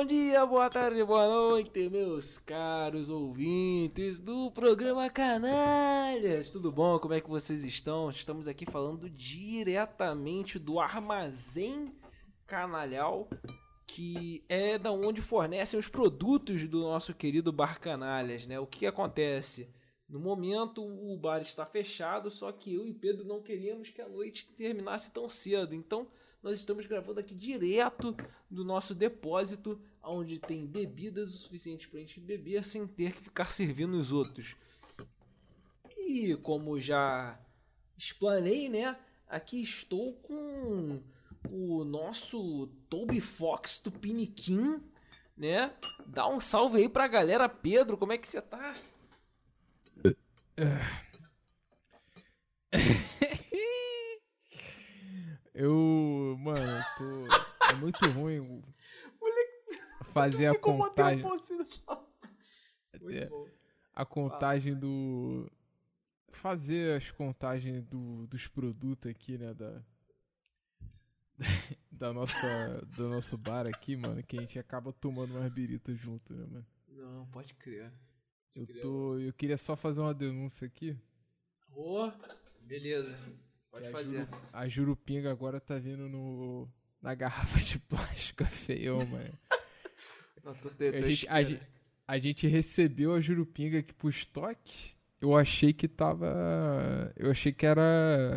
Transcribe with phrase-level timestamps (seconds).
[0.00, 6.48] Bom dia, boa tarde, boa noite, meus caros ouvintes do programa Canalhas.
[6.48, 6.98] Tudo bom?
[6.98, 8.08] Como é que vocês estão?
[8.08, 11.94] Estamos aqui falando diretamente do Armazém
[12.46, 13.28] Canalhal,
[13.86, 18.58] que é da onde fornecem os produtos do nosso querido Bar Canalhas, né?
[18.58, 19.68] O que acontece?
[20.08, 24.08] No momento o bar está fechado, só que eu e Pedro não queríamos que a
[24.08, 25.74] noite terminasse tão cedo.
[25.74, 26.08] Então
[26.42, 28.16] nós estamos gravando aqui direto
[28.50, 33.22] do nosso depósito, onde tem bebidas o suficiente para a gente beber sem ter que
[33.22, 34.56] ficar servindo os outros.
[35.96, 37.38] E como já
[37.96, 38.98] explanei, né?
[39.28, 41.02] Aqui estou com
[41.48, 43.92] o nosso Toby Fox do
[45.36, 45.72] né?
[46.06, 48.74] Dá um salve aí pra galera, Pedro, como é que você tá?
[55.54, 57.26] Eu, mano, tô.
[57.70, 58.62] É muito ruim
[60.12, 61.24] fazer a contagem.
[63.10, 63.28] É,
[63.94, 65.50] a contagem do.
[66.32, 69.52] Fazer as contagens do, dos produtos aqui, né?
[69.52, 69.82] Da,
[71.90, 76.34] da nossa, do nosso bar aqui, mano, que a gente acaba tomando umas biritas junto,
[76.34, 76.66] né, mano?
[76.88, 77.92] Não, pode crer.
[78.54, 79.18] Eu tô.
[79.18, 80.96] Eu queria só fazer uma denúncia aqui.
[81.72, 82.12] Ô, oh,
[82.60, 83.16] beleza.
[83.70, 84.26] Pode a fazer.
[84.26, 86.68] Juru, a Jurupinga agora tá vindo no.
[87.00, 89.38] Na garrafa de plástico feio, mano.
[90.44, 91.62] A, gente, a, gente,
[92.06, 94.94] a gente recebeu a Jurupinga aqui pro estoque.
[95.20, 97.12] Eu achei que tava.
[97.16, 98.34] Eu achei que era.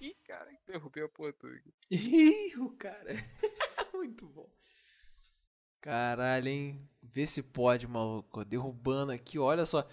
[0.00, 1.72] Ih, cara, derrubei a porra aqui.
[1.90, 3.14] Ih, o cara.
[3.94, 4.48] Muito bom.
[5.80, 6.88] Caralho, hein?
[7.02, 8.44] Vê se pode, maluco.
[8.44, 9.86] Derrubando aqui, olha só.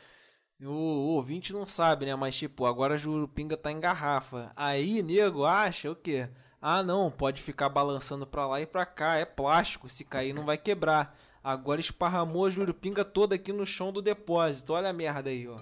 [0.59, 2.15] O, o ouvinte não sabe, né?
[2.15, 4.51] Mas, tipo, agora a Jurupinga tá em garrafa.
[4.55, 6.27] Aí, nego, acha o quê?
[6.61, 9.15] Ah, não, pode ficar balançando pra lá e pra cá.
[9.15, 11.17] É plástico, se cair não vai quebrar.
[11.43, 14.73] Agora esparramou a Jurupinga toda aqui no chão do depósito.
[14.73, 15.55] Olha a merda aí, ó.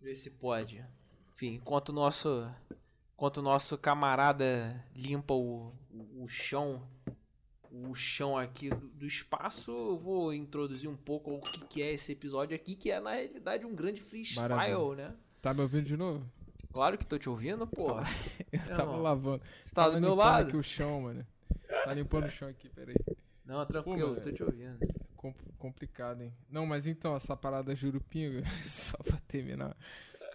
[0.00, 0.84] Vê se pode.
[1.34, 2.50] Enfim, enquanto o nosso,
[3.14, 6.82] enquanto o nosso camarada limpa o, o, o chão
[7.72, 11.92] o chão aqui do, do, espaço, eu vou introduzir um pouco o que, que é
[11.92, 15.08] esse episódio aqui, que é na realidade um grande freestyle, Maravilha.
[15.08, 15.14] né?
[15.40, 16.22] Tá me ouvindo de novo?
[16.72, 18.04] Claro que tô te ouvindo, porra.
[18.50, 19.02] eu tava mano.
[19.02, 19.42] lavando.
[19.62, 20.48] Você tá do meu lado?
[20.48, 21.26] aqui o chão, mano.
[21.84, 22.96] Tá limpando o chão aqui, peraí.
[23.44, 24.78] Não, tranquilo, Pô, tô te ouvindo.
[25.16, 26.32] Com, complicado, hein?
[26.48, 29.76] Não, mas então, essa parada jurupinga, só pra terminar,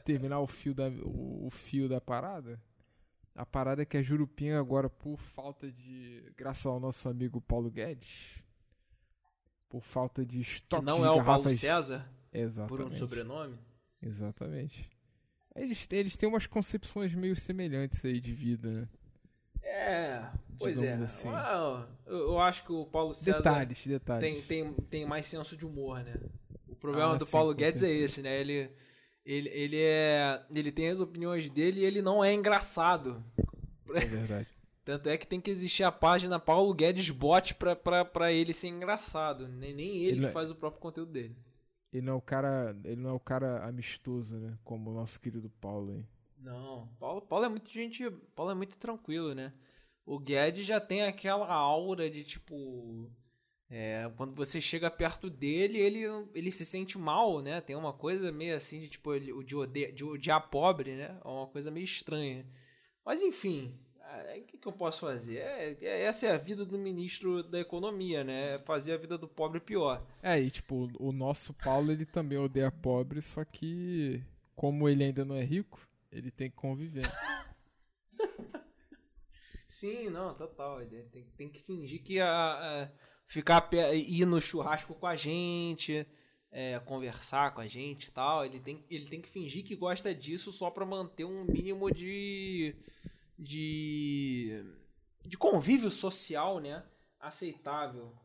[0.06, 2.62] terminar o fio da, o, o fio da parada,
[3.38, 6.24] a parada é que a Jurupinga agora, por falta de.
[6.36, 8.44] Graças ao nosso amigo Paulo Guedes.
[9.70, 11.44] Por falta de estoque que não de é o garrafas...
[11.44, 12.10] Paulo César?
[12.34, 12.70] Exatamente.
[12.70, 13.60] Por um sobrenome?
[14.02, 14.90] Exatamente.
[15.58, 18.88] Eles, eles têm umas concepções meio semelhantes aí de vida, né?
[19.64, 20.24] É,
[20.58, 21.04] pois Digamos é.
[21.04, 21.30] Assim.
[22.06, 24.22] Eu, eu, acho que o Paulo César detalhes, detalhes.
[24.22, 26.16] Tem, tem, tem mais senso de humor, né?
[26.68, 28.40] O problema ah, do sim, Paulo Guedes é esse, né?
[28.40, 28.70] Ele
[29.28, 30.42] ele, ele é.
[30.56, 33.22] Ele tem as opiniões dele e ele não é engraçado.
[33.94, 34.48] É verdade.
[34.86, 38.54] Tanto é que tem que existir a página Paulo Guedes Bot pra, pra, pra ele
[38.54, 39.46] ser engraçado.
[39.46, 41.36] Nem, nem ele, ele que é faz o próprio conteúdo dele.
[41.92, 42.76] Ele não é o cara.
[42.84, 44.58] Ele não é o cara amistoso, né?
[44.64, 46.06] Como o nosso querido Paulo aí.
[46.40, 48.10] Não, Paulo, Paulo é muito gente.
[48.36, 49.54] Paulo é muito tranquilo, né?
[50.06, 53.12] O Guedes já tem aquela aura de tipo.
[53.70, 56.04] É, quando você chega perto dele, ele,
[56.34, 57.60] ele se sente mal, né?
[57.60, 61.20] Tem uma coisa meio assim de tipo de, odiar, de odiar pobre, né?
[61.24, 62.46] É uma coisa meio estranha.
[63.06, 63.78] Mas enfim,
[64.38, 65.38] o que, que eu posso fazer?
[65.38, 68.56] É, é, essa é a vida do ministro da economia, né?
[68.56, 70.06] É fazer a vida do pobre pior.
[70.22, 74.24] É, e tipo, o nosso Paulo ele também odeia pobre, só que
[74.56, 75.80] como ele ainda não é rico,
[76.12, 77.04] ele tem que conviver.
[79.68, 80.82] Sim, não, total.
[80.82, 82.30] Ele tem, tem que fingir que a,
[82.84, 82.90] a
[83.28, 86.08] ficar ir no churrasco com a gente,
[86.52, 88.46] é, conversar com a gente e tal.
[88.46, 92.76] Ele tem, ele tem que fingir que gosta disso só para manter um mínimo de,
[93.38, 94.64] de
[95.26, 96.84] de convívio social, né?
[97.20, 98.16] Aceitável.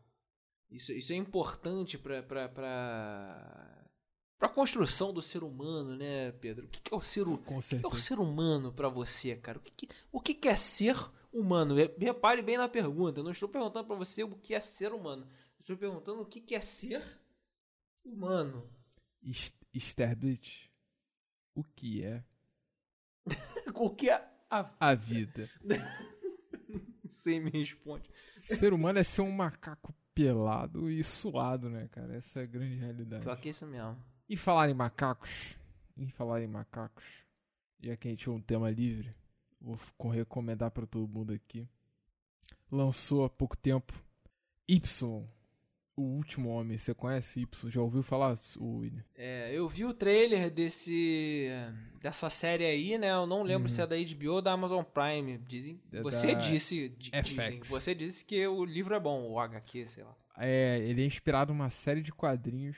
[0.69, 6.65] Isso, isso é importante para para para a construção do ser humano, né, Pedro?
[6.65, 9.37] O que, que é o ser, o que, que é o ser humano para você,
[9.37, 9.57] cara?
[9.57, 10.97] O que, que, o que, que é ser
[11.31, 11.75] humano?
[11.97, 13.21] Repare bem na pergunta.
[13.21, 15.25] Eu não estou perguntando para você o que é ser humano.
[15.61, 17.01] Estou perguntando o que é ser
[18.03, 18.69] humano.
[19.73, 20.69] Sterblit,
[21.55, 22.21] o que é?
[23.75, 25.49] o que é a, a vida?
[27.03, 28.09] Você me responde.
[28.37, 32.15] Ser humano é ser um macaco pelado e suado, né, cara?
[32.15, 33.23] Essa é a grande realidade.
[33.23, 33.97] Pior que isso mesmo.
[34.29, 35.57] E falar em macacos,
[35.97, 37.03] e falar em macacos,
[37.81, 39.13] já que a gente é um tema livre,
[39.59, 39.77] vou
[40.11, 41.67] recomendar para todo mundo aqui.
[42.71, 43.93] Lançou há pouco tempo
[44.67, 45.27] Y,
[45.95, 46.77] o último homem.
[46.77, 47.69] Você conhece Y?
[47.69, 49.03] Já ouviu falar, o William?
[49.15, 51.49] É, eu vi o trailer desse
[52.01, 53.11] dessa série aí, né?
[53.11, 53.75] Eu não lembro Uhum.
[53.75, 55.37] se é da HBO ou da Amazon Prime.
[55.39, 60.03] Dizem, É você disse, dizem, você disse que o livro é bom, o HQ, sei
[60.03, 60.15] lá.
[60.37, 62.75] É, ele é inspirado numa série de quadrinhos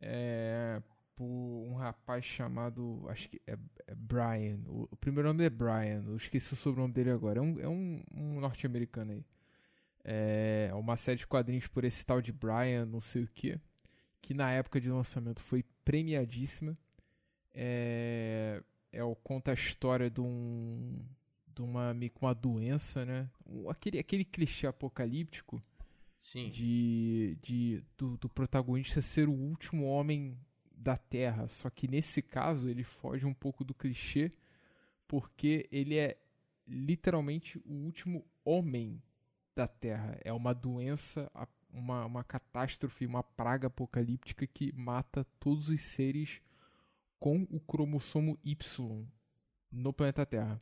[0.00, 0.80] é,
[1.14, 3.04] por um rapaz chamado.
[3.08, 3.56] Acho que é,
[3.86, 4.58] é Brian.
[4.66, 6.02] O, o primeiro nome é Brian.
[6.06, 7.38] Eu esqueci o sobrenome dele agora.
[7.38, 9.24] É um, é um, um norte-americano aí.
[10.04, 13.58] É uma série de quadrinhos por esse tal de Brian, não sei o que.
[14.20, 16.76] Que na época de lançamento foi premiadíssima.
[17.54, 18.62] É,
[18.92, 21.04] é o, conta a história de um.
[21.54, 23.28] De uma, meio que uma doença, né?
[23.68, 25.60] Aquele, aquele clichê apocalíptico
[26.20, 26.50] Sim.
[26.50, 30.38] de, de do, do protagonista ser o último homem
[30.72, 31.48] da Terra.
[31.48, 34.32] Só que nesse caso ele foge um pouco do clichê,
[35.06, 36.16] porque ele é
[36.66, 39.02] literalmente o último homem
[39.58, 40.16] da Terra.
[40.24, 41.30] É uma doença,
[41.68, 46.40] uma, uma catástrofe, uma praga apocalíptica que mata todos os seres
[47.18, 49.04] com o cromossomo Y
[49.70, 50.60] no planeta Terra.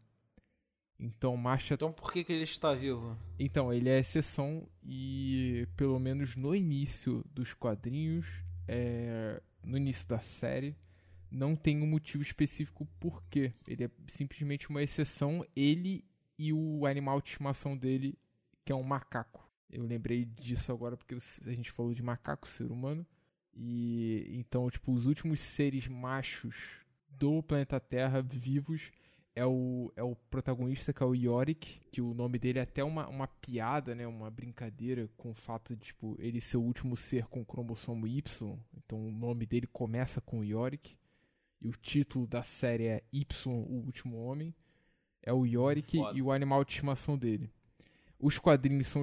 [0.99, 3.19] Então, Marcha Então por que, que ele está vivo?
[3.39, 8.27] então, ele é exceção e, pelo menos no início dos quadrinhos,
[8.67, 10.75] é, no início da série,
[11.31, 13.53] não tem um motivo específico por quê.
[13.69, 16.03] Ele é simplesmente uma exceção, ele
[16.39, 18.19] e o animal de estimação dele,
[18.67, 19.49] que é um macaco.
[19.71, 23.07] Eu lembrei disso agora porque a gente falou de macaco, ser humano.
[23.55, 28.91] E então, tipo, os últimos seres machos do planeta Terra vivos
[29.37, 32.83] é o, é o protagonista, que é o Yorick, que o nome dele é até
[32.83, 34.05] uma, uma piada, né?
[34.07, 38.59] Uma brincadeira com o fato de, tipo, ele ser o último ser com cromossomo Y.
[38.77, 40.97] Então o nome dele começa com Yorick.
[41.61, 44.53] E o título da série é Y, o último homem.
[45.23, 46.19] É o Yorick Foda.
[46.19, 47.51] e o animal de estimação dele.
[48.19, 49.03] Os quadrinhos são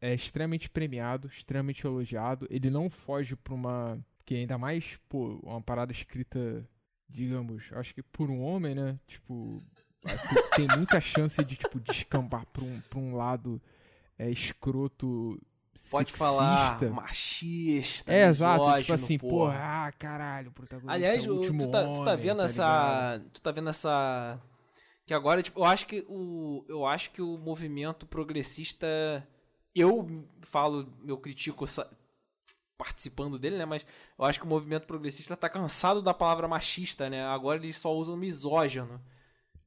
[0.00, 2.46] é, extremamente premiados, extremamente elogiado.
[2.50, 3.98] Ele não foge pra uma...
[4.24, 6.68] Que ainda mais, pô, uma parada escrita
[7.08, 8.98] digamos, acho que por um homem, né?
[9.06, 9.62] Tipo,
[10.54, 13.60] tem, muita chance de, tipo, descambar pra um, pra um lado
[14.18, 15.40] é, escroto.
[15.90, 16.18] Pode sexista.
[16.18, 18.80] falar machista, É, exato.
[18.80, 19.52] Tipo assim, porra.
[19.52, 22.38] porra, ah, caralho, o protagonista Aliás, é o último tu, tá, tu tá homem, vendo
[22.38, 22.62] tá essa.
[22.62, 23.30] ligado?
[23.30, 24.40] Tu tá vendo essa.
[25.06, 26.64] Que agora, tipo, eu acho que o.
[26.68, 28.86] Eu acho que o movimento progressista.
[29.74, 31.88] Eu falo, eu critico essa-
[32.76, 33.64] participando dele, né?
[33.64, 33.86] Mas
[34.18, 37.24] eu acho que o movimento progressista tá cansado da palavra machista, né?
[37.24, 39.00] Agora eles só usam misógino.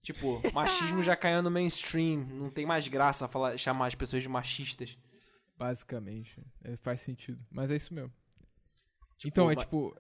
[0.01, 2.25] Tipo, machismo já caiu no mainstream.
[2.25, 4.97] Não tem mais graça falar, chamar as pessoas de machistas.
[5.57, 6.41] Basicamente.
[6.63, 7.39] É, faz sentido.
[7.51, 8.11] Mas é isso mesmo.
[9.17, 9.95] Tipo, então, é tipo.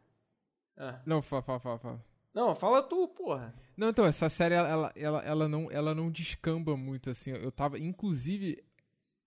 [0.77, 1.01] Ah.
[1.05, 2.05] Não, fala, fala, fala, fala.
[2.39, 3.53] Não, fala tu, porra.
[3.75, 7.31] Não, então, essa série, ela, ela, ela, não, ela não descamba muito, assim.
[7.31, 8.63] Eu tava, inclusive,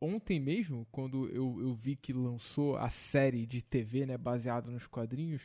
[0.01, 4.87] ontem mesmo, quando eu, eu vi que lançou a série de TV, né, baseada nos
[4.87, 5.43] quadrinhos,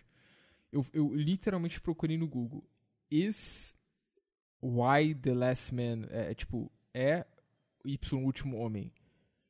[0.71, 2.63] eu, eu literalmente procurei no Google.
[3.11, 3.75] Is
[4.61, 7.25] Why the Last Man, é, é, tipo, é
[7.83, 8.93] Y o último homem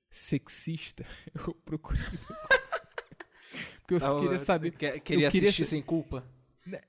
[0.09, 1.05] sexista?
[1.47, 2.47] Eu procurei no Google.
[3.81, 4.71] Porque eu Tava- queria saber...
[4.71, 6.27] que- Queria eu queria assistir sem culpa.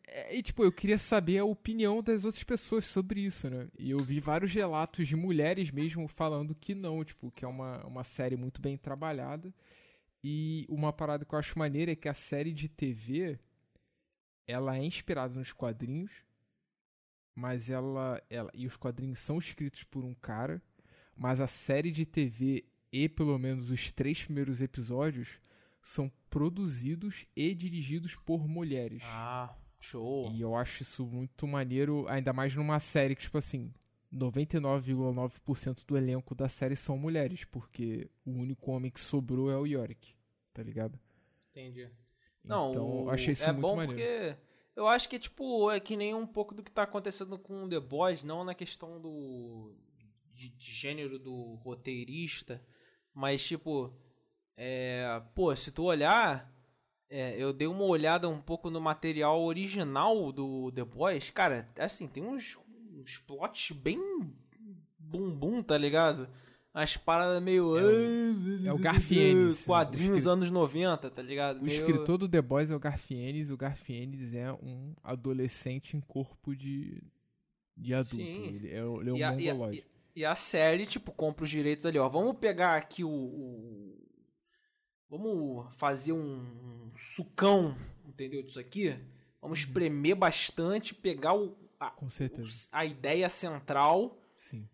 [0.07, 3.69] É, E, tipo, eu queria saber a opinião das outras pessoas sobre isso, né?
[3.79, 7.85] E eu vi vários relatos de mulheres mesmo falando que não, tipo, que é uma,
[7.87, 9.53] uma série muito bem trabalhada.
[10.23, 13.39] E uma parada que eu acho maneira é que a série de TV,
[14.47, 16.13] ela é inspirada nos quadrinhos,
[17.35, 18.51] mas ela, ela...
[18.53, 20.61] E os quadrinhos são escritos por um cara,
[21.17, 25.41] mas a série de TV e pelo menos os três primeiros episódios
[25.81, 29.03] são produzidos e dirigidos por mulheres.
[29.05, 30.31] Ah, show.
[30.33, 33.73] E eu acho isso muito maneiro, ainda mais numa série que, tipo assim,
[34.13, 39.67] 99,9% do elenco da série são mulheres, porque o único homem que sobrou é o
[39.67, 40.15] Yorick,
[40.53, 40.99] tá ligado?
[41.51, 41.89] Entendi.
[42.45, 43.93] Não, então, o- eu achei isso é muito bom maneiro.
[44.01, 44.37] porque
[44.77, 47.81] eu acho que tipo é que nem um pouco do que tá acontecendo com The
[47.81, 49.75] Boys, não na questão do
[50.33, 52.65] de, de gênero do roteirista,
[53.13, 53.93] mas tipo
[54.57, 56.53] é, pô, se tu olhar,
[57.11, 62.07] é, eu dei uma olhada um pouco no material original do The Boys, cara, assim
[62.07, 62.59] tem uns,
[62.97, 63.99] uns plots bem
[64.99, 66.29] bumbum, tá ligado?
[66.75, 67.77] As paradas meio.
[68.67, 71.59] é o Garfienes, Quadrinhos o escri- anos 90, tá ligado?
[71.59, 76.01] O Meio- escritor do The Boys é o Garfienes, o Garfienes é um adolescente em
[76.01, 77.03] corpo de,
[77.77, 78.17] de adulto.
[78.17, 78.47] Sim.
[78.55, 79.83] Ele é, o- ele é um E a, e, a,
[80.15, 82.09] e a série, tipo, compra os direitos ali, ó.
[82.09, 83.09] Vamos pegar aqui o.
[83.11, 84.08] o-
[85.11, 88.43] vamos fazer um, sucão, entendeu?
[88.43, 88.91] Disso aqui.
[89.41, 89.65] Vamos Uhum.
[89.67, 92.43] espremer bastante, pegar o, a, Com certeza.
[92.43, 94.69] os- a ideia central Sim.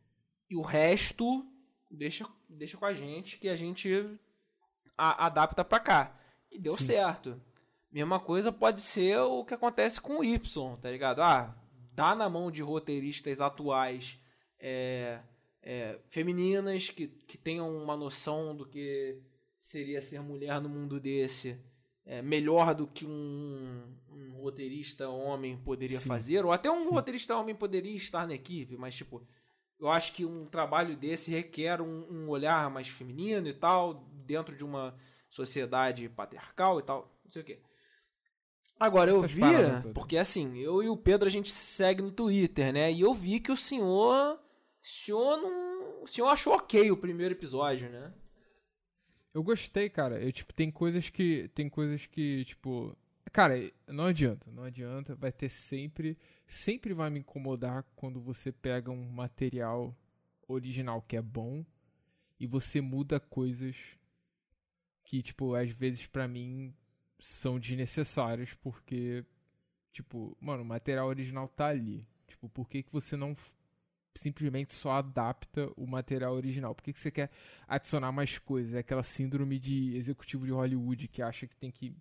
[0.50, 1.46] e o resto
[1.90, 3.90] deixa, deixa com a gente que a gente
[4.96, 6.18] a- adapta pra cá.
[6.50, 6.84] E deu Sim.
[6.84, 7.40] certo.
[7.92, 11.20] Mesma coisa pode ser o que acontece com o Y, tá ligado?
[11.22, 11.54] Ah,
[11.92, 14.18] dá na mão de roteiristas atuais
[14.58, 15.20] é,
[15.62, 19.20] é, femininas que, que tenham uma noção do que
[19.64, 21.59] seria ser mulher no mundo desse
[22.04, 26.09] é, melhor do que um, um roteirista homem poderia Sim.
[26.09, 26.90] fazer, ou até um Sim.
[26.90, 29.26] roteirista homem poderia estar na equipe, mas tipo,
[29.80, 34.54] eu acho que um trabalho desse requer um, um olhar mais feminino e tal, dentro
[34.54, 34.94] de uma
[35.30, 37.59] sociedade patriarcal e tal, não sei o quê.
[38.78, 39.94] Agora, eu Essas vi, paradas todas.
[39.94, 42.92] porque assim, eu e o Pedro a gente segue no Twitter, né?
[42.92, 44.35] E eu vi que o senhor.
[44.35, 46.02] O senhor não.
[46.02, 48.12] O senhor achou ok o primeiro episódio, né?
[49.34, 50.22] Eu gostei, cara.
[50.22, 51.48] Eu, tipo, tem coisas que.
[51.48, 52.96] Tem coisas que, tipo.
[53.32, 53.54] Cara,
[53.88, 55.14] não adianta, não adianta.
[55.16, 56.16] Vai ter sempre.
[56.46, 59.94] Sempre vai me incomodar quando você pega um material
[60.46, 61.64] original que é bom
[62.38, 63.76] e você muda coisas
[65.04, 66.74] que, tipo, às vezes pra mim
[67.18, 69.24] são desnecessárias porque,
[69.92, 72.06] tipo, mano, o material original tá ali.
[72.26, 73.36] Tipo, por que, que você não
[74.14, 76.75] simplesmente só adapta o material original?
[76.75, 77.30] Por que, que você quer
[77.68, 78.75] adicionar mais coisas?
[78.75, 81.94] É aquela síndrome de executivo de Hollywood que acha que tem que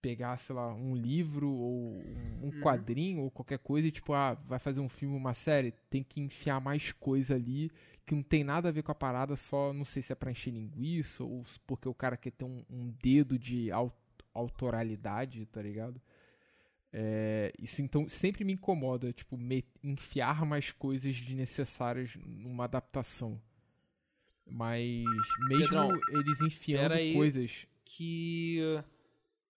[0.00, 2.60] pegar, sei lá, um livro ou um, um Uhum.
[2.60, 6.20] quadrinho ou qualquer coisa e, tipo, ah, vai fazer um filme, uma série, tem que
[6.20, 7.70] enfiar mais coisa ali
[8.04, 10.30] que não tem nada a ver com a parada, só não sei se é pra
[10.32, 13.96] encher linguiça ou porque o cara quer ter um, um dedo de au-
[14.34, 16.00] autoralidade, tá ligado?
[16.92, 23.40] É, isso então sempre me incomoda, tipo, me- enfiar mais coisas desnecessárias numa adaptação.
[24.46, 25.04] Mas
[25.48, 27.66] mesmo Pedrão, eles enfiando coisas.
[27.84, 28.58] que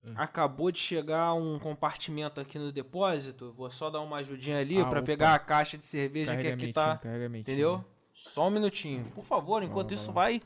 [0.03, 0.13] Hum.
[0.15, 3.51] acabou de chegar um compartimento aqui no depósito.
[3.53, 5.05] Vou só dar uma ajudinha ali Ah, pra opa.
[5.05, 6.99] pegar a caixa de cerveja que aqui tá.
[7.37, 7.83] Entendeu?
[8.13, 9.05] Só um minutinho.
[9.11, 10.41] Por favor, enquanto Vai isso vai vai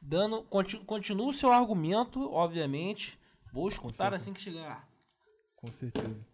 [0.00, 0.42] dando.
[0.44, 3.18] conti- Continua o seu argumento, obviamente.
[3.52, 4.88] Vou escutar assim que chegar.
[5.60, 6.26] Com certeza.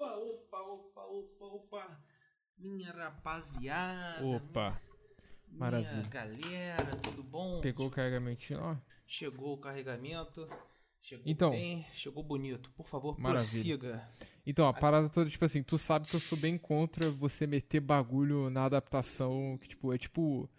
[0.00, 2.00] Opa, opa, opa, opa, opa.
[2.56, 4.24] Minha rapaziada.
[4.26, 4.80] Opa,
[5.48, 6.08] minha maravilha.
[6.08, 7.60] galera, tudo bom?
[7.60, 8.76] pegou o carregamentinho, ó.
[9.06, 10.48] Chegou o carregamento.
[11.00, 11.50] Chegou Então.
[11.50, 12.70] bem, chegou bonito.
[12.72, 13.78] Por favor, Maravilha.
[13.78, 14.08] prossiga.
[14.44, 17.80] Então, a parada toda, tipo assim, tu sabe que eu sou bem contra você meter
[17.80, 20.50] bagulho na adaptação, que tipo, é tipo,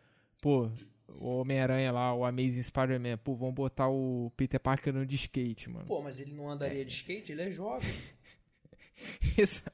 [0.41, 0.69] pô,
[1.07, 5.69] o Homem-Aranha lá, o Amazing Spider-Man, pô, vamos botar o Peter Parker no de skate,
[5.69, 5.85] mano.
[5.85, 7.31] Pô, mas ele não andaria de skate?
[7.31, 7.89] Ele é jovem.
[9.37, 9.71] Exa-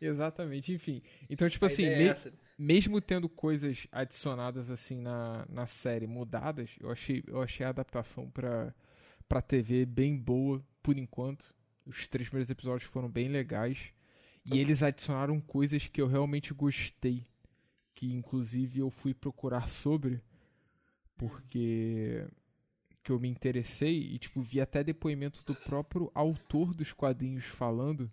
[0.00, 1.02] Exatamente, enfim.
[1.30, 6.06] Então, tipo A assim, ideia me- é mesmo tendo coisas adicionadas assim na, na série
[6.06, 8.74] mudadas, eu achei, eu achei a adaptação pra,
[9.28, 11.54] pra TV bem boa por enquanto.
[11.86, 13.92] Os três primeiros episódios foram bem legais.
[14.46, 17.26] E eles adicionaram coisas que eu realmente gostei.
[17.94, 20.20] Que inclusive eu fui procurar sobre.
[21.16, 22.26] Porque
[23.02, 28.10] que eu me interessei e tipo vi até depoimento do próprio autor dos quadrinhos falando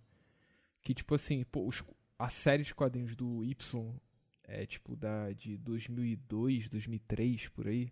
[0.81, 1.81] que tipo assim, pô, os-
[2.19, 3.93] a série de quadrinhos do Y
[4.43, 7.91] é tipo da de 2002, 2003 por aí.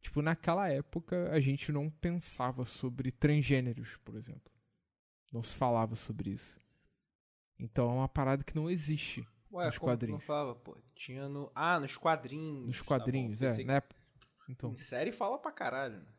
[0.00, 4.52] Tipo, naquela época a gente não pensava sobre transgêneros, por exemplo.
[5.32, 6.60] Não se falava sobre isso.
[7.58, 10.20] Então é uma parada que não existe Ué, nos quadrinhos.
[10.20, 10.76] não falava, pô?
[10.94, 11.50] Tinha no...
[11.54, 12.66] Ah, nos quadrinhos.
[12.66, 13.96] nos tá quadrinhos, é, Pensei na época.
[14.48, 16.12] Então, que- Série fala pra caralho, né?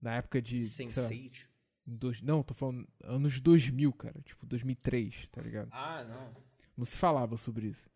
[0.00, 1.48] na época de sei lá, Sense8.
[1.86, 5.68] em dois, não, tô falando anos 2000, cara, tipo 2003, tá ligado?
[5.72, 6.42] Ah, não.
[6.76, 7.90] Não se falava sobre isso.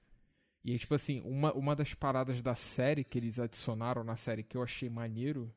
[0.65, 4.43] E aí, tipo assim, uma, uma das paradas da série que eles adicionaram na série
[4.43, 5.55] que eu achei maneiro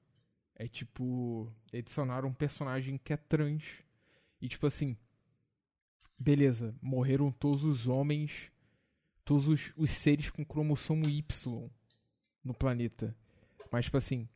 [0.55, 1.51] é tipo.
[1.73, 3.83] Adicionaram um personagem que é trans.
[4.41, 4.95] E tipo assim.
[6.17, 8.51] Beleza, morreram todos os homens,
[9.25, 11.69] todos os, os seres com cromossomo Y
[12.43, 13.15] no planeta.
[13.71, 14.29] Mas, tipo assim.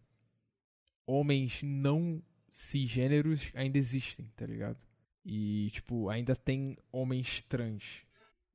[1.06, 4.84] Homens não cisgêneros ainda existem, tá ligado?
[5.26, 8.04] E, tipo, ainda tem homens trans.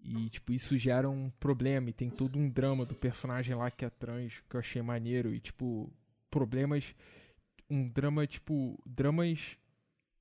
[0.01, 1.91] E, tipo, isso gera um problema.
[1.91, 5.35] E tem todo um drama do personagem lá que é trans, que eu achei maneiro.
[5.35, 5.93] E, tipo,
[6.31, 6.95] problemas.
[7.71, 8.81] Um drama, tipo.
[8.85, 9.57] Dramas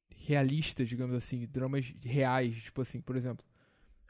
[0.10, 1.46] realistas, digamos assim.
[1.48, 2.64] Dramas reais.
[2.64, 3.46] Tipo assim, por exemplo.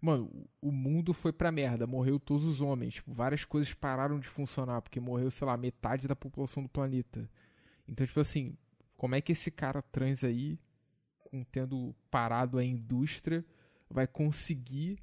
[0.06, 0.30] Mano,
[0.62, 1.88] o mundo foi pra merda.
[1.88, 2.96] Morreu todos os homens.
[2.96, 4.82] Tipo, várias coisas pararam de funcionar.
[4.82, 7.30] Porque morreu, sei lá, metade da população do planeta.
[7.88, 8.58] Então, tipo assim.
[8.98, 10.60] Como é que esse cara trans aí,
[11.52, 13.46] tendo parado a indústria,
[13.90, 15.00] vai conseguir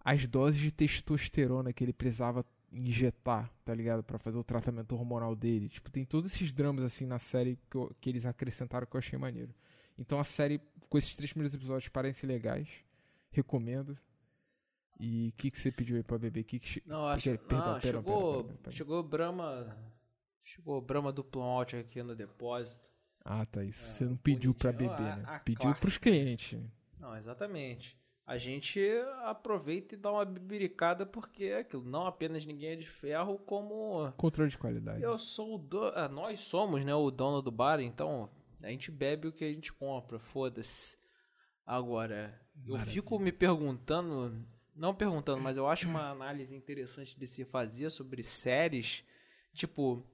[0.00, 4.02] as doses de testosterona que ele precisava injetar, tá ligado?
[4.02, 5.68] Pra fazer o tratamento hormonal dele.
[5.68, 8.98] Tipo, tem todos esses dramas assim na série que, eu- que eles acrescentaram que eu
[8.98, 9.54] achei maneiro.
[9.98, 12.68] Então a série, com esses três primeiros episódios, parecem legais.
[13.34, 13.98] Recomendo.
[15.00, 16.44] E o que, que você pediu aí pra beber?
[16.44, 18.72] Que que Não, acho Porque- perdão, não, perdão, chegou, perdão, perdão.
[18.72, 19.76] chegou Brahma,
[20.44, 22.90] chegou Brahma duplo malte aqui no depósito.
[23.24, 23.84] Ah, tá isso.
[23.90, 24.96] É, Você não pediu pra bonitinho.
[24.96, 25.24] beber, A- né?
[25.26, 26.00] a Pediu pros classe.
[26.00, 26.60] clientes.
[27.00, 27.98] Não, exatamente.
[28.26, 28.80] A gente
[29.24, 34.10] aproveita e dá uma bibiricada porque é aquilo, não apenas ninguém é de ferro, como
[34.16, 35.02] Controle de qualidade.
[35.02, 38.30] eu sou o dono, nós somos, né, o dono do bar, então
[38.62, 40.96] a gente bebe o que a gente compra, foda-se.
[41.66, 42.92] Agora, eu Maravilha.
[42.94, 48.22] fico me perguntando, não perguntando, mas eu acho uma análise interessante de se fazer sobre
[48.22, 49.04] séries,
[49.52, 50.04] tipo,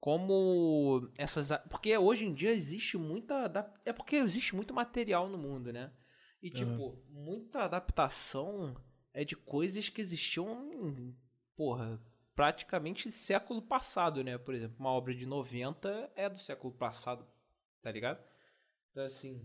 [0.00, 3.52] como essas, porque hoje em dia existe muita,
[3.84, 5.92] é porque existe muito material no mundo, né?
[6.42, 8.76] E tipo, muita adaptação
[9.12, 10.70] é de coisas que existiam,
[11.56, 12.00] porra,
[12.34, 14.38] praticamente século passado, né?
[14.38, 17.26] Por exemplo, uma obra de 90 é do século passado,
[17.82, 18.22] tá ligado?
[18.90, 19.42] Então assim,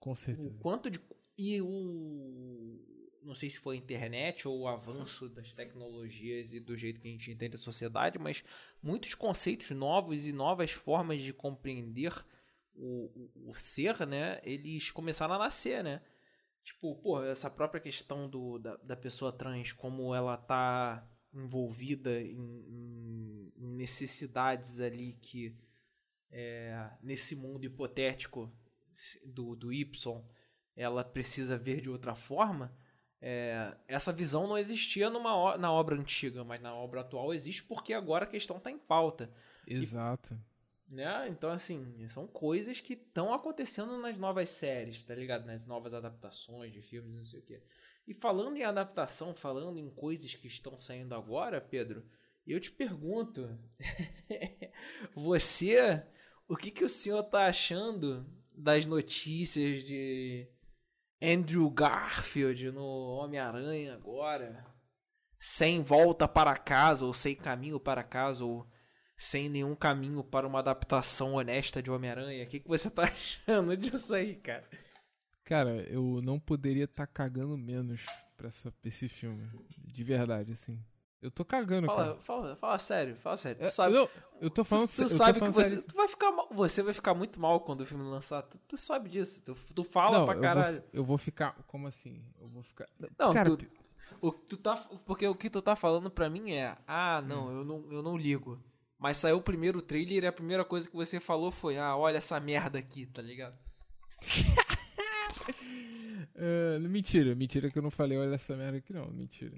[0.00, 0.58] Com o certeza.
[0.60, 1.00] quanto de.
[1.38, 2.80] E o.
[3.22, 7.08] Não sei se foi a internet ou o avanço das tecnologias e do jeito que
[7.08, 8.42] a gente entende a sociedade, mas
[8.82, 12.14] muitos conceitos novos e novas formas de compreender
[12.74, 14.40] o, o, o ser, né?
[14.42, 16.02] Eles começaram a nascer, né?
[16.64, 22.36] Tipo, pô, essa própria questão do, da, da pessoa trans, como ela tá envolvida em,
[22.38, 25.54] em- em necessidades ali que
[26.30, 28.52] é, nesse mundo hipotético
[29.24, 30.22] do, do Y
[30.76, 32.74] ela precisa ver de outra forma,
[33.20, 37.92] é, essa visão não existia numa, na obra antiga, mas na obra atual existe porque
[37.92, 39.30] agora a questão está em pauta.
[39.66, 40.38] Exato.
[40.88, 41.28] Né?
[41.28, 45.46] Então, assim, são coisas que estão acontecendo nas novas séries, tá ligado?
[45.46, 47.62] Nas novas adaptações de filmes, não sei o quê.
[48.08, 52.04] E falando em adaptação, falando em coisas que estão saindo agora, Pedro,
[52.46, 53.56] eu te pergunto,
[55.14, 56.02] você,
[56.48, 58.26] o que, que o senhor tá achando
[58.60, 60.46] das notícias de
[61.22, 64.64] Andrew Garfield no Homem-Aranha agora?
[65.38, 68.66] Sem volta para casa, ou sem caminho para casa, ou
[69.16, 72.44] sem nenhum caminho para uma adaptação honesta de Homem-Aranha.
[72.44, 74.68] O que, que você tá achando disso aí, cara?
[75.44, 78.04] Cara, eu não poderia estar cagando menos
[78.36, 79.50] pra, essa, esse filme.
[79.78, 80.82] De verdade, assim.
[81.22, 82.16] Eu tô cagando, Fala, cara.
[82.20, 83.58] fala, fala sério, fala sério.
[83.60, 84.08] Tu É, sabe, não,
[84.40, 85.84] eu tô falando tu, tu eu sabe que falando você, sério.
[85.84, 88.42] tu vai ficar mal, você vai ficar muito mal quando o filme lançar.
[88.42, 89.44] Tu, tu sabe disso.
[89.44, 90.78] Tu, tu fala não, pra eu caralho.
[90.80, 91.52] Vou, eu vou ficar.
[91.66, 92.24] Como assim?
[92.40, 92.86] Eu vou ficar.
[93.18, 93.66] Não, cara, tu,
[94.22, 97.48] o, que tu tá, porque o que tu tá falando pra mim é: ah, não,
[97.48, 97.58] Hum.
[97.58, 98.58] eu não, eu não ligo.
[98.98, 102.16] Mas saiu o primeiro trailer e a primeira coisa que você falou foi: ah, olha
[102.16, 103.58] essa merda aqui, tá ligado?
[106.34, 109.06] é, mentira, mentira que eu não falei, olha essa merda aqui, não.
[109.10, 109.56] Mentira.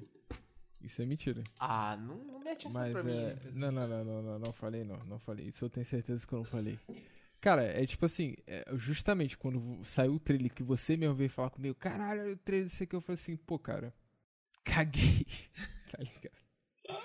[0.83, 1.43] Isso é mentira.
[1.59, 3.17] Ah, não, não mete essa Mas pra mim.
[3.17, 3.35] é.
[3.35, 3.59] Pedro.
[3.59, 5.47] Não, não, não, não, não, não falei, não, não falei.
[5.47, 6.79] Isso eu tenho certeza que eu não falei.
[7.41, 11.51] Cara, é tipo assim, é, justamente quando saiu o trailer que você mesmo veio falar
[11.51, 13.93] comigo, caralho, olha o trailer desse aqui, eu falei assim, pô, cara,
[14.65, 15.27] caguei.
[15.91, 17.03] tá ligado?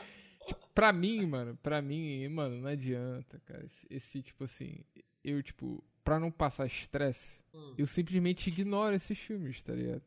[0.47, 3.65] Tipo, pra mim, mano, pra mim, mano, não adianta, cara.
[3.65, 4.83] Esse, esse, tipo assim,
[5.23, 7.73] eu, tipo, pra não passar estresse, Hum.
[7.77, 10.03] eu simplesmente ignoro esses filmes, tá ligado?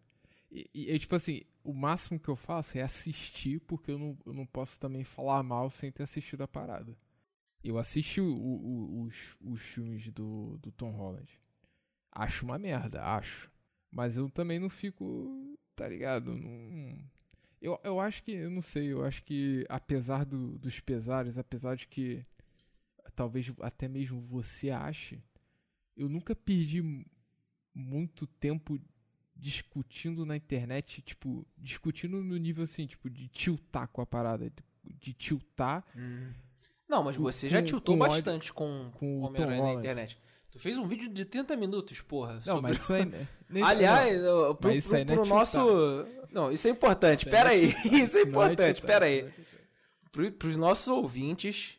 [0.50, 4.18] E, e, e, tipo assim, o máximo que eu faço é assistir, porque eu não,
[4.26, 6.96] eu não posso também falar mal sem ter assistido a parada.
[7.64, 11.30] Eu assisti o- o- os, os filmes do, do Tom Holland.
[12.12, 13.50] Acho uma merda, acho.
[13.90, 16.34] Mas eu também não fico, tá ligado?
[16.36, 16.98] Não,
[17.60, 21.76] eu, eu acho que, eu não sei, eu acho que apesar do- dos pesares, apesar
[21.76, 22.24] de que
[23.14, 25.22] talvez até mesmo você ache,
[25.96, 26.82] eu nunca perdi
[27.74, 28.80] muito tempo
[29.40, 34.52] discutindo na internet, tipo, discutindo no nível assim, tipo, de tiltar com a parada,
[34.84, 35.84] de, tiltar
[36.88, 40.18] Não, mas Com- você já com- tiltou com bastante com, com o Homem-Aranha na internet.
[40.50, 42.34] Tu fez um vídeo de 30 minutos, porra.
[42.44, 43.04] Não, sobre- mas isso aí.
[43.48, 45.58] nem- Aliás, não, pro, isso aí pro- é pro nosso.
[46.32, 47.20] Não, isso é importante.
[47.20, 47.72] isso Pera é aí.
[47.72, 48.82] tiltar, Isso é é importante.
[48.82, 49.20] Pera aí.
[49.20, 49.32] é.
[50.10, 51.78] Pro, pros nossos ouvintes,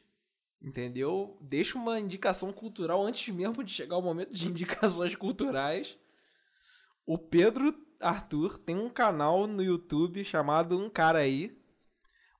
[0.61, 1.37] entendeu?
[1.41, 5.97] Deixa uma indicação cultural antes mesmo de chegar o momento de indicações culturais.
[7.05, 11.55] O Pedro Arthur tem um canal no YouTube chamado Um Cara Aí,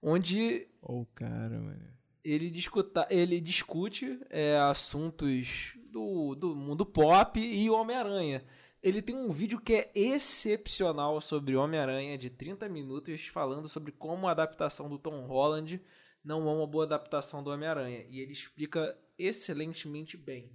[0.02, 1.88] onde Ô, cara, mano.
[2.24, 8.43] ele, discuta, ele discute é, assuntos do, do mundo pop e o Homem-Aranha.
[8.82, 14.28] Ele tem um vídeo que é excepcional sobre Homem-Aranha, de 30 minutos, falando sobre como
[14.28, 15.80] a adaptação do Tom Holland
[16.24, 18.06] não é uma boa adaptação do Homem-Aranha.
[18.10, 20.52] E ele explica excelentemente bem.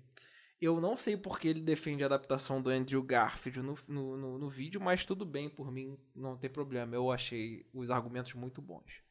[0.60, 4.48] Eu não sei porque ele defende a adaptação do Andrew Garfield no, no, no, no
[4.48, 6.94] vídeo, mas tudo bem por mim, não tem problema.
[6.94, 9.02] Eu achei os argumentos muito bons.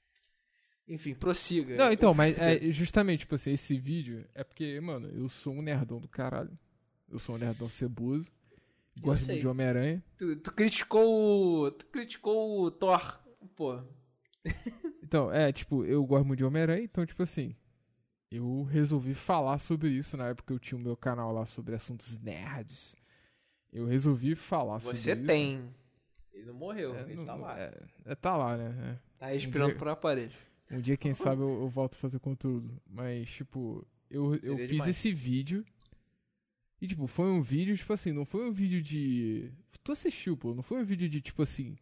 [0.87, 1.75] Enfim, prossiga.
[1.75, 5.61] Não, então, mas é justamente, tipo assim, esse vídeo é porque, mano, eu sou um
[5.61, 6.57] nerdão do caralho.
[7.09, 8.27] Eu sou um nerdão ceboso.
[8.99, 10.03] Gosto de Homem-Aranha.
[10.17, 11.71] Tu, tu criticou o.
[11.71, 13.19] Tu criticou o Thor
[13.55, 13.81] pô.
[15.03, 17.55] Então, é, tipo, eu gosto muito de Homem-Aranha, então, tipo assim,
[18.35, 21.75] eu resolvi falar sobre isso na época que eu tinha o meu canal lá sobre
[21.75, 22.95] assuntos nerds.
[23.71, 25.25] Eu resolvi falar sobre Você isso.
[25.25, 25.69] tem.
[26.33, 27.59] Ele não morreu, É, ele não- tá lá.
[27.59, 28.99] É, é, tá lá, né?
[29.17, 30.33] Tá respirando dia- por aparelho.
[30.69, 30.75] É.
[30.75, 32.81] Um dia, quem sabe, eu, eu volto a fazer conteúdo.
[32.85, 34.89] Mas, tipo, eu, eu fiz demais.
[34.89, 35.65] esse vídeo.
[36.81, 39.51] E, tipo, foi um vídeo, tipo assim, não foi um vídeo de.
[39.83, 41.77] Tu assistiu, pô, não foi um vídeo de, tipo assim.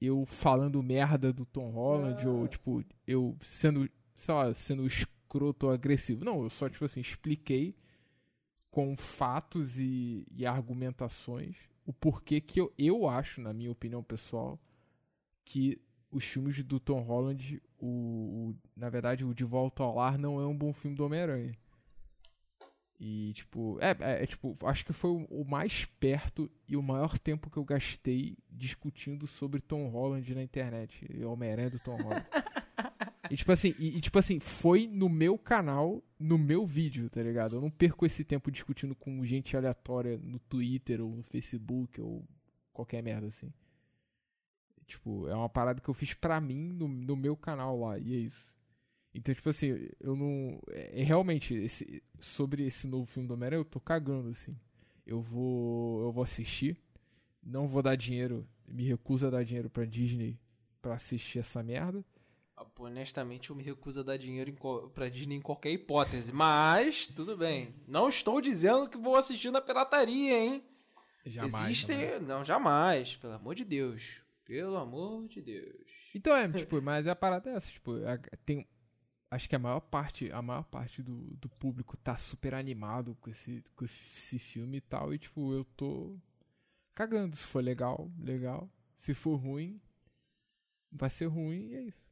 [0.00, 2.48] Eu falando merda do Tom Holland, ou, Nossa.
[2.50, 6.24] tipo, eu sendo, sei lá, sendo escroto ou agressivo.
[6.24, 7.74] Não, eu só, tipo assim, expliquei
[8.70, 14.60] com fatos e, e argumentações o porquê que eu, eu acho, na minha opinião pessoal,
[15.44, 17.86] que os filmes do Tom Holland, o,
[18.50, 21.56] o- na verdade, o De Volta ao Lar não é um bom filme do Homem-Aranha.
[23.00, 26.82] E, tipo, é, é, é, tipo, acho que foi o, o mais perto e o
[26.82, 31.06] maior tempo que eu gastei discutindo sobre Tom Holland na internet.
[31.08, 32.26] E Homem-Aranha do Tom Holland.
[33.30, 37.22] e, tipo assim, e, e, tipo assim, foi no meu canal, no meu vídeo, tá
[37.22, 37.56] ligado?
[37.56, 42.26] Eu não perco esse tempo discutindo com gente aleatória no Twitter ou no Facebook ou
[42.72, 43.52] qualquer merda assim.
[44.86, 48.14] Tipo, é uma parada que eu fiz pra mim no, no meu canal lá, e
[48.14, 48.56] é isso.
[49.14, 50.60] Então, tipo assim, eu não.
[50.70, 54.56] É, é realmente, esse, sobre esse novo filme do Homem-Aranha, eu tô cagando, assim.
[55.06, 56.02] Eu vou.
[56.02, 56.76] Eu vou assistir.
[57.42, 58.46] Não vou dar dinheiro.
[58.66, 60.38] Me recuso a dar dinheiro pra Disney
[60.80, 62.04] pra assistir essa merda.
[62.58, 64.52] Ah, Honestamente, eu me recuso a dar dinheiro
[64.92, 66.32] pra Disney em qualquer hipótese.
[66.32, 67.72] Mas, tudo bem.
[67.86, 70.64] Não estou dizendo que vou assistir na pirataria, hein?
[71.24, 72.18] Existem.
[72.20, 73.14] Não, jamais.
[73.16, 74.02] Pelo amor de Deus.
[74.44, 75.86] Pelo amor de Deus.
[76.14, 77.92] Então é, tipo, mas a parada é essa, tipo,
[78.44, 78.66] tem.
[79.30, 83.28] Acho que a maior parte, a maior parte do, do público tá super animado com
[83.28, 86.16] esse, com esse filme e tal, e tipo, eu tô
[86.94, 87.36] cagando.
[87.36, 88.70] Se for legal, legal.
[88.96, 89.78] Se for ruim,
[90.90, 92.07] vai ser ruim e é isso.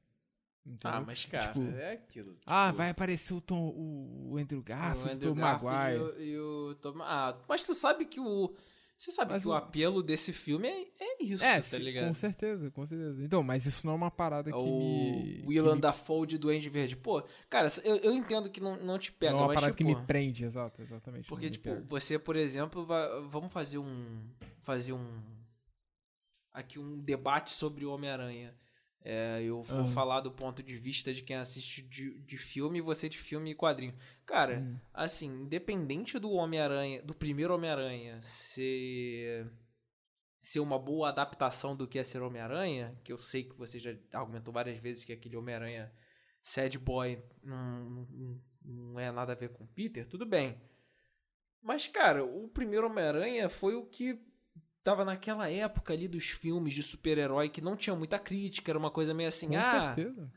[0.67, 0.99] Entendeu?
[0.99, 2.37] Ah, mas cara, Tipo, é aquilo.
[2.45, 5.97] Ah, Tipo, vai aparecer o Tom, o, o Andrew o Garfield, o Andrew Tom Maguire.
[5.97, 6.39] E o, e
[6.71, 6.95] o Tom...
[7.03, 8.53] Ah, mas tu sabe que o.
[8.99, 9.51] Você sabe Mas que o...
[9.51, 12.09] o- apelo desse filme é, é isso, É, tá ligado?
[12.09, 13.23] com certeza, com certeza.
[13.23, 15.43] Então, mas isso não é uma parada que o me.
[15.43, 16.97] que Willan me- Dafoe de Duende Verde.
[16.97, 19.75] Pô, cara, eu, eu entendo que não, não te pega, não é uma mas parada
[19.77, 21.29] tipo, que me prende, exato, exatamente.
[21.29, 24.19] Porque, tipo, você, por exemplo, vai- vamos fazer um.
[24.61, 25.21] Fazer um.
[26.53, 28.55] Aqui um debate sobre o Homem-Aranha.
[29.09, 29.95] É, eu vou Aham.
[29.95, 33.53] falar do ponto de vista de quem assiste de, de filme e você de filme
[33.53, 33.95] e quadrinho.
[34.27, 34.77] Cara, Hum.
[34.93, 39.47] assim, independente do Homem-Aranha, do primeiro Homem-Aranha ser
[40.41, 43.97] ser uma boa adaptação do que é ser Homem-Aranha, que eu sei que você já
[44.13, 45.93] argumentou várias vezes que aquele Homem-Aranha
[46.43, 50.61] sad boy não, não, não é nada a ver com Peter, tudo bem.
[51.63, 54.21] Mas, cara, o primeiro Homem-Aranha foi o que
[54.87, 58.89] tava naquela época ali dos filmes de super-herói que não tinha muita crítica, era uma
[58.89, 60.33] coisa meio assim, Com ah, certeza.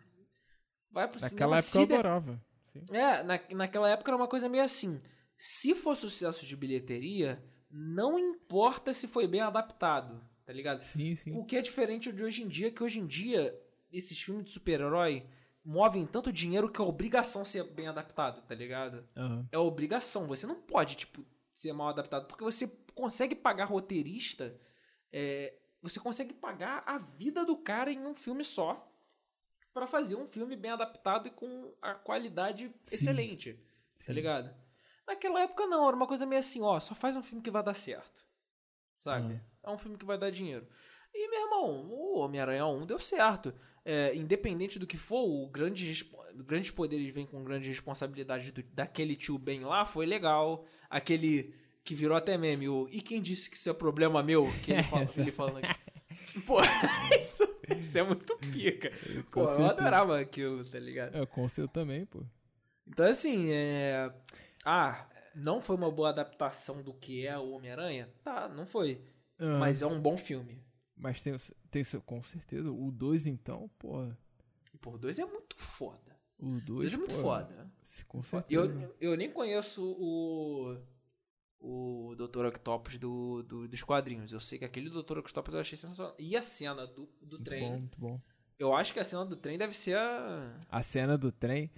[0.91, 2.41] vai pro Naquela cinema, época eu adorava.
[2.73, 2.83] Sim.
[2.91, 4.99] é, na, naquela época era uma coisa meio assim.
[5.37, 10.81] Se for sucesso de bilheteria, não importa se foi bem adaptado, tá ligado?
[10.81, 11.31] Sim, sim.
[11.37, 13.55] O que é diferente de hoje em dia, que hoje em dia,
[13.93, 15.27] esses filmes de super-herói
[15.63, 19.03] movem tanto dinheiro que é obrigação ser bem adaptado, tá ligado?
[19.15, 19.47] Aham.
[19.51, 20.25] É obrigação.
[20.25, 22.25] Você não pode, tipo, ser mal adaptado.
[22.25, 22.67] Porque você
[22.99, 24.59] consegue pagar roteirista.
[25.11, 28.85] é, você consegue pagar a vida do cara em um filme só.
[29.73, 32.95] Pra fazer um filme bem adaptado e com a qualidade Sim.
[32.95, 33.53] excelente.
[33.99, 34.13] Tá Sim.
[34.13, 34.53] ligado?
[35.07, 37.63] Naquela época não, era uma coisa meio assim, ó, só faz um filme que vai
[37.63, 38.25] dar certo.
[38.97, 39.33] Sabe?
[39.33, 39.39] Uhum.
[39.63, 40.67] É um filme que vai dar dinheiro.
[41.13, 43.53] E, meu irmão, o Homem-Aranha 1 deu certo.
[43.85, 46.05] É, independente do que for, o grande,
[46.45, 50.65] grandes poderes vêm com grande responsabilidade do- daquele tio Ben lá, foi legal.
[50.89, 51.55] Aquele
[51.89, 54.45] que virou até meme, o E quem disse que isso é problema meu?
[54.63, 55.79] Que ele, fala, ele falando aqui.
[56.45, 56.57] Pô,
[57.19, 57.43] isso,
[57.79, 58.91] isso é muito pica.
[59.31, 59.71] Com Pô, eu certeza.
[59.71, 61.17] adorava aquilo, tá ligado?
[61.17, 62.23] É, com você também, pô.
[62.87, 64.13] Então, assim, é.
[64.63, 68.07] Ah, não foi uma boa adaptação do que é o Homem-Aranha?
[68.23, 69.01] Tá, não foi.
[69.39, 70.61] Ah, Mas é um bom filme.
[70.95, 71.35] mas tem,
[71.71, 72.71] tem seu- com certeza.
[72.71, 74.15] O 2, então, porra.
[74.71, 76.15] E por dois é muito foda.
[76.37, 77.71] O 2 Dois é muito foda.
[78.07, 78.61] Com certeza.
[78.61, 80.77] Eu, eu nem conheço o.
[81.61, 82.45] O Dr.
[82.45, 84.31] Octopus do, do- dos quadrinhos.
[84.31, 85.17] Eu sei que aquele Dr.
[85.17, 86.15] Octopus eu achei sensacional.
[86.17, 87.61] E a cena do, do muito trem.
[87.61, 88.21] bom, muito bom.
[88.57, 90.57] Eu acho que a cena do trem deve ser a.
[90.69, 91.69] A cena do trem.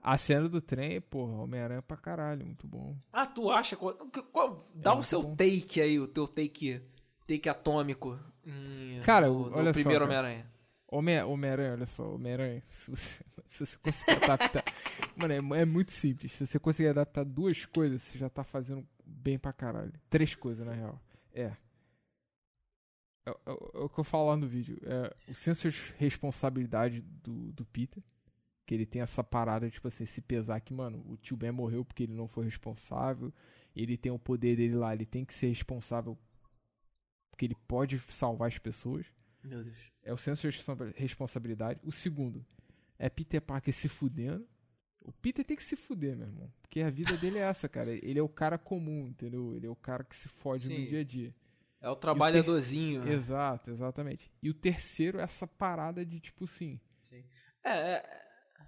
[0.00, 2.96] A cena do trem, porra, Homem-Aranha pra caralho, muito bom.
[3.12, 3.76] Ah, tu acha?
[3.76, 3.94] Qual-
[4.32, 5.34] qual- dá É o seu bom.
[5.34, 6.80] take aí, o teu take.
[7.26, 8.18] Take atômico.
[8.46, 10.04] em- Cara, no, no olha só, primeiro.
[10.04, 10.46] Homem-Aranha.
[10.90, 14.64] Homem- Homem-Aranha, olha só, Homem-Aranha, se você, se você conseguir adaptar.
[15.16, 16.32] Mano, é, é muito simples.
[16.32, 19.92] Se você conseguir adaptar duas coisas, você já tá fazendo bem pra caralho.
[20.10, 21.00] Três coisas, na real.
[21.32, 21.56] É.
[23.26, 24.78] É, é- é o que eu falo lá no vídeo.
[24.82, 28.02] É o senso de responsabilidade do, do Peter.
[28.66, 31.84] Que ele tem essa parada, tipo assim, se pesar que, mano, o tio Ben morreu
[31.86, 33.32] porque ele não foi responsável.
[33.74, 36.18] Ele tem o poder dele lá, ele tem que ser responsável.
[37.30, 39.06] Porque ele pode salvar as pessoas.
[39.42, 39.78] Meu Deus.
[40.02, 41.80] É o senso de responsa- responsabilidade.
[41.82, 42.44] O segundo
[42.98, 44.46] é Peter Parker se fudendo.
[45.08, 46.52] O Peter tem que se fuder, meu irmão.
[46.60, 47.90] Porque a vida dele é essa, cara.
[47.90, 49.54] Ele é o cara comum, entendeu?
[49.56, 50.80] Ele é o cara que se fode Sim.
[50.80, 51.34] no dia a dia.
[51.80, 53.04] É o trabalhadorzinho.
[53.04, 53.12] né?
[53.12, 54.30] Exato, exatamente.
[54.42, 56.78] E o terceiro é essa parada de, tipo assim.
[57.00, 57.24] Sim.
[57.64, 58.22] É, é,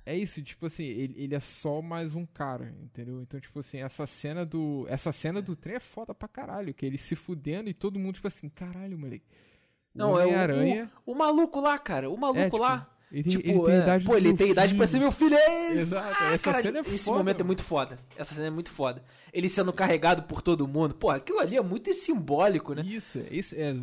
[0.07, 3.21] É isso, tipo assim, ele, ele é só mais um cara, entendeu?
[3.21, 4.87] Então, tipo assim, essa cena do.
[4.89, 6.73] Essa cena do trem é foda pra caralho.
[6.73, 9.27] Que ele se fudendo e todo mundo, tipo assim, caralho, moleque.
[9.95, 10.91] O Não, é o- Homem-Aranha.
[11.05, 12.09] o maluco lá, cara.
[12.09, 12.89] O maluco É, tipo, lá.
[13.13, 15.35] Ele tem, Tipo, ele tem é, idade pô, ele tem idade pra ser meu filho.
[15.37, 15.81] É isso.
[15.81, 17.47] Exato, Ah, essa caralho, cena é Esse foda, momento é mano.
[17.49, 17.99] muito foda.
[18.17, 19.05] Essa cena é muito foda.
[19.33, 20.95] Ele sendo carregado por todo mundo.
[20.95, 22.83] Pô, aquilo ali é muito simbólico, né?
[22.87, 23.75] Isso, isso é,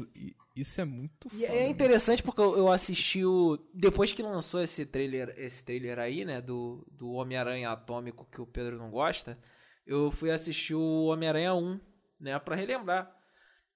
[0.55, 1.53] isso é muito E foda.
[1.53, 3.57] é interessante porque eu eu assisti o.
[3.73, 6.41] Depois que lançou esse trailer, esse trailer aí, né?
[6.41, 9.37] Do, do Homem-Aranha Atômico que o Pedro não gosta.
[9.85, 11.79] Eu fui assistir o Homem-Aranha 1,
[12.19, 12.39] né?
[12.39, 13.13] Pra relembrar.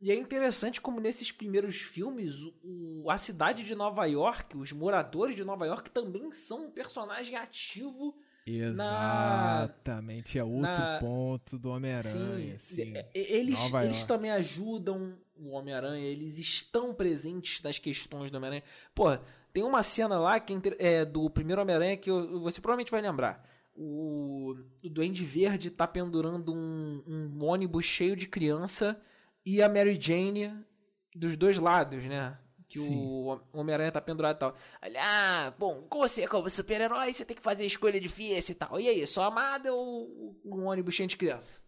[0.01, 5.35] E é interessante como nesses primeiros filmes, o, a cidade de Nova York, os moradores
[5.35, 8.15] de Nova York também são um personagem ativo.
[8.47, 12.57] Exatamente, é outro na- ponto do Homem-Aranha.
[12.57, 14.07] Sim, E- e- Eles, Nova eles York.
[14.07, 18.63] também ajudam o Homem-Aranha, eles estão presentes nas questões do Homem-Aranha.
[18.95, 19.05] Pô,
[19.53, 23.47] tem uma cena lá que é é do primeiro Homem-Aranha que você provavelmente vai lembrar.
[23.75, 28.99] O, o Duende Verde tá pendurando um, um ônibus cheio de criança
[29.45, 30.65] e a Mary Jane
[31.15, 32.37] dos dois lados, né?
[32.69, 32.95] Que Sim.
[32.95, 34.55] o Homem-Aranha tá pendurado e tal.
[34.81, 38.55] Olha, ah, bom, com você como super-herói, você tem que fazer a escolha difícil e
[38.55, 38.79] tal.
[38.79, 41.61] E aí, sua amada ou um ônibus cheio de criança?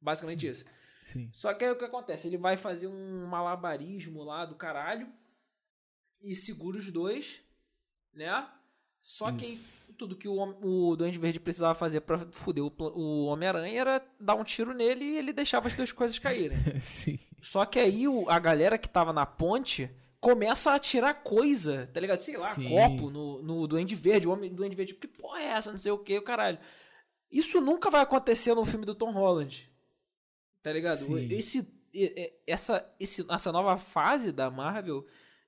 [0.00, 0.66] Basicamente isso.
[1.06, 1.30] sim.
[1.32, 2.26] Só que aí o que acontece?
[2.28, 5.10] Ele vai fazer um malabarismo lá do caralho
[6.20, 7.40] e segura os dois,
[8.12, 8.46] né?
[9.06, 9.60] Só que aí,
[9.98, 14.34] tudo que o, o Duende Verde precisava fazer pra fuder o, o Homem-Aranha era dar
[14.34, 16.56] um tiro nele e ele deixava as duas coisas caírem.
[16.80, 17.18] sim.
[17.42, 22.00] Só que aí o- a galera que tava na ponte começa a atirar coisa, tá
[22.00, 22.18] ligado?
[22.20, 22.70] Sei lá, Sim.
[22.70, 25.70] copo no, no Duende Verde, o homem do Duende Verde, que porra é essa?
[25.70, 26.58] Não sei o que, o caralho.
[27.30, 29.70] Isso nunca vai acontecer no filme do Tom Holland.
[30.62, 31.04] Tá ligado?
[31.04, 31.28] Sim.
[31.30, 31.68] Esse,
[32.46, 35.06] essa, esse, essa nova fase da Marvel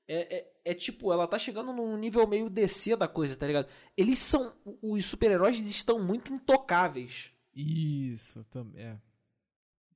[0.09, 3.69] é, é, é tipo, ela tá chegando num nível meio DC da coisa, tá ligado?
[3.97, 4.55] Eles são.
[4.83, 7.31] Os super-heróis estão muito intocáveis.
[7.55, 8.83] Isso, também.
[8.83, 8.97] É.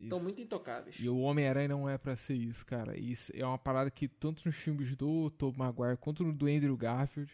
[0.01, 0.97] Estão muito intocáveis.
[0.99, 2.99] E o Homem-Aranha não é pra ser isso, cara.
[2.99, 6.77] Isso é uma parada que tanto nos filmes do Tobey Maguire quanto no do Andrew
[6.77, 7.31] Garfield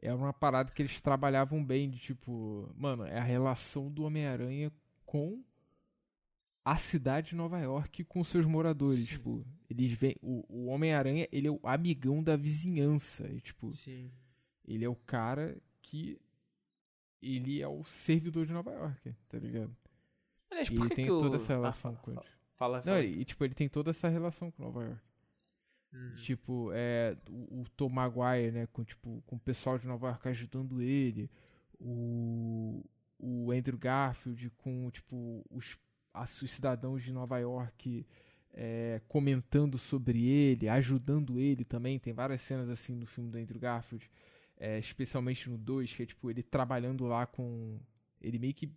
[0.00, 4.72] é uma parada que eles trabalhavam bem de tipo, mano, é a relação do Homem-Aranha
[5.04, 5.44] com
[6.64, 9.06] a cidade de Nova York com seus moradores, Sim.
[9.12, 14.10] tipo, eles vêm o, o Homem-Aranha, ele é o amigão da vizinhança, e, tipo, Sim.
[14.66, 16.20] ele é o cara que
[17.22, 19.74] ele é o servidor de Nova York, tá ligado?
[20.50, 22.20] Aliás, E ele que tem que o- toda essa Ah, relação fa- com ele.
[22.56, 22.98] Fala, Não, fala.
[23.04, 25.00] ele, e, tipo, ele tem toda essa relação com Nova York.
[25.92, 26.14] Hum.
[26.22, 30.28] Tipo, é, o, o Tom Maguire, né, com, tipo, com o pessoal de Nova York
[30.28, 31.28] ajudando ele.
[31.78, 32.84] O,
[33.18, 35.76] o Andrew Garfield com, tipo, os,
[36.14, 38.06] os cidadãos de Nova York
[38.52, 41.98] é, comentando sobre ele, ajudando ele também.
[41.98, 44.10] Tem várias cenas assim no filme do Andrew Garfield,
[44.58, 47.78] é, especialmente no 2, que é, tipo, ele trabalhando lá com...
[48.20, 48.70] Ele meio que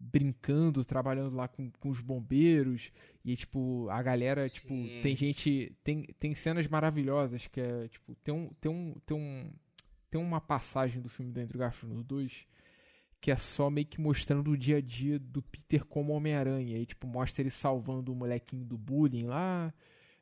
[0.00, 2.92] brincando, trabalhando lá com, com os bombeiros
[3.24, 5.00] e tipo a galera tipo Sim.
[5.02, 9.52] tem gente tem, tem cenas maravilhosas que é tipo tem um tem um tem um
[10.08, 12.46] tem uma passagem do filme do Andrew Garfield no 2
[13.20, 16.76] que é só meio que mostrando o dia a dia do Peter como Homem-Aranha.
[16.76, 19.72] Aí tipo mostra ele salvando o molequinho do bullying lá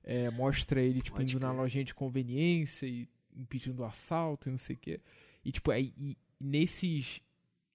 [0.03, 4.51] é, mostra ele tipo Pode indo na lojinha de conveniência e impedindo o assalto e
[4.51, 5.01] não sei o que
[5.45, 7.21] e tipo aí e nesses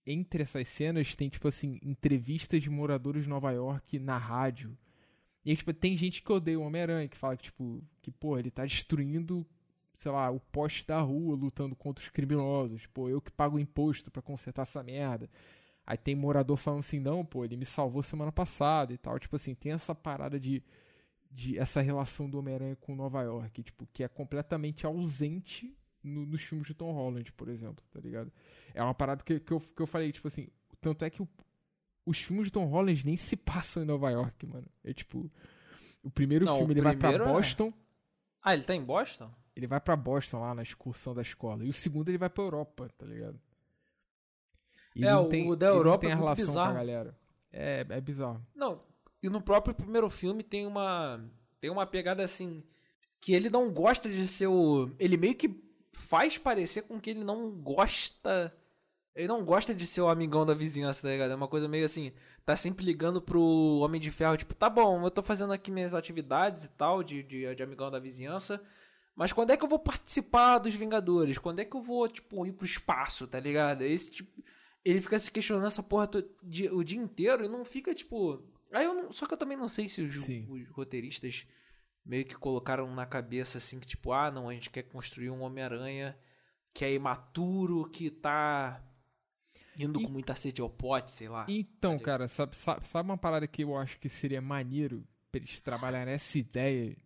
[0.06, 4.78] entre essas cenas tem, tipo assim, entrevistas de moradores de Nova York na rádio.
[5.44, 8.52] E tipo, tem gente que odeia o Homem-Aranha, que fala que, tipo, que, pô, ele
[8.52, 9.46] tá destruindo,
[10.02, 12.88] sei lá, o poste da rua, lutando contra os criminosos.
[12.88, 15.30] Pô, eu que pago imposto pra consertar essa merda.
[15.86, 19.20] Aí tem morador falando assim, não, pô, ele me salvou semana passada e tal.
[19.20, 20.64] Tipo assim, tem essa parada de.
[21.30, 25.72] de essa relação do Homem-Aranha com Nova York, tipo, que é completamente ausente
[26.04, 28.32] no- nos filmes de Tom Holland, por exemplo, tá ligado?
[28.74, 30.48] É uma parada que, que, eu, que eu falei, tipo assim,
[30.82, 31.30] tanto é que o-
[32.06, 34.68] os filmes de Tom Holland nem se passam em Nova York, mano.
[34.84, 35.32] É tipo,
[36.04, 37.72] o primeiro Não, filme o ele vai pra primeiro é- Boston,
[38.44, 39.32] Ah, ele tá em Boston?
[39.56, 41.64] Ele vai pra Boston lá na excursão da escola.
[41.66, 43.40] E o segundo ele vai pra Europa, tá ligado?
[44.96, 46.68] E É, o- tem, da Europa tem é a muito relação bizarro.
[46.68, 47.16] com a galera.
[47.52, 48.46] É, é bizarro.
[48.56, 48.82] Não,
[49.22, 51.24] e no próprio primeiro filme tem uma
[51.60, 52.64] tem uma pegada assim,
[53.20, 54.90] que ele não gosta de ser o.
[55.00, 58.54] Ele meio que faz parecer com que ele não gosta.
[59.16, 61.32] Ele não gosta de ser o amigão da vizinhança, tá ligado?
[61.32, 62.14] É uma coisa meio assim,
[62.46, 65.94] tá sempre ligando pro Homem de Ferro, tipo, tá bom, eu tô fazendo aqui minhas
[65.94, 68.64] atividades e tal, de, de, de amigão da vizinhança,
[69.16, 71.38] mas quando é que eu vou participar dos Vingadores?
[71.38, 73.84] Quando é que eu vou, tipo, ir pro espaço, tá ligado?
[73.84, 74.44] Esse tipo.
[74.84, 76.10] Ele fica se questionando essa porra
[76.72, 78.44] o dia inteiro e não fica, tipo.
[78.72, 79.12] Aí eu não...
[79.12, 81.46] Só que eu também não sei se os, os roteiristas
[82.06, 85.42] meio que colocaram na cabeça assim que tipo, ah, não, a gente quer construir um
[85.42, 86.18] Homem-Aranha
[86.74, 88.82] que é imaturo, que tá
[89.78, 90.06] indo e...
[90.06, 91.46] com muita sede ao pote, sei lá.
[91.48, 95.60] Então, cara, sabe, sabe, sabe, uma parada que eu acho que seria maneiro pra eles
[95.60, 96.98] trabalharem essa ideia?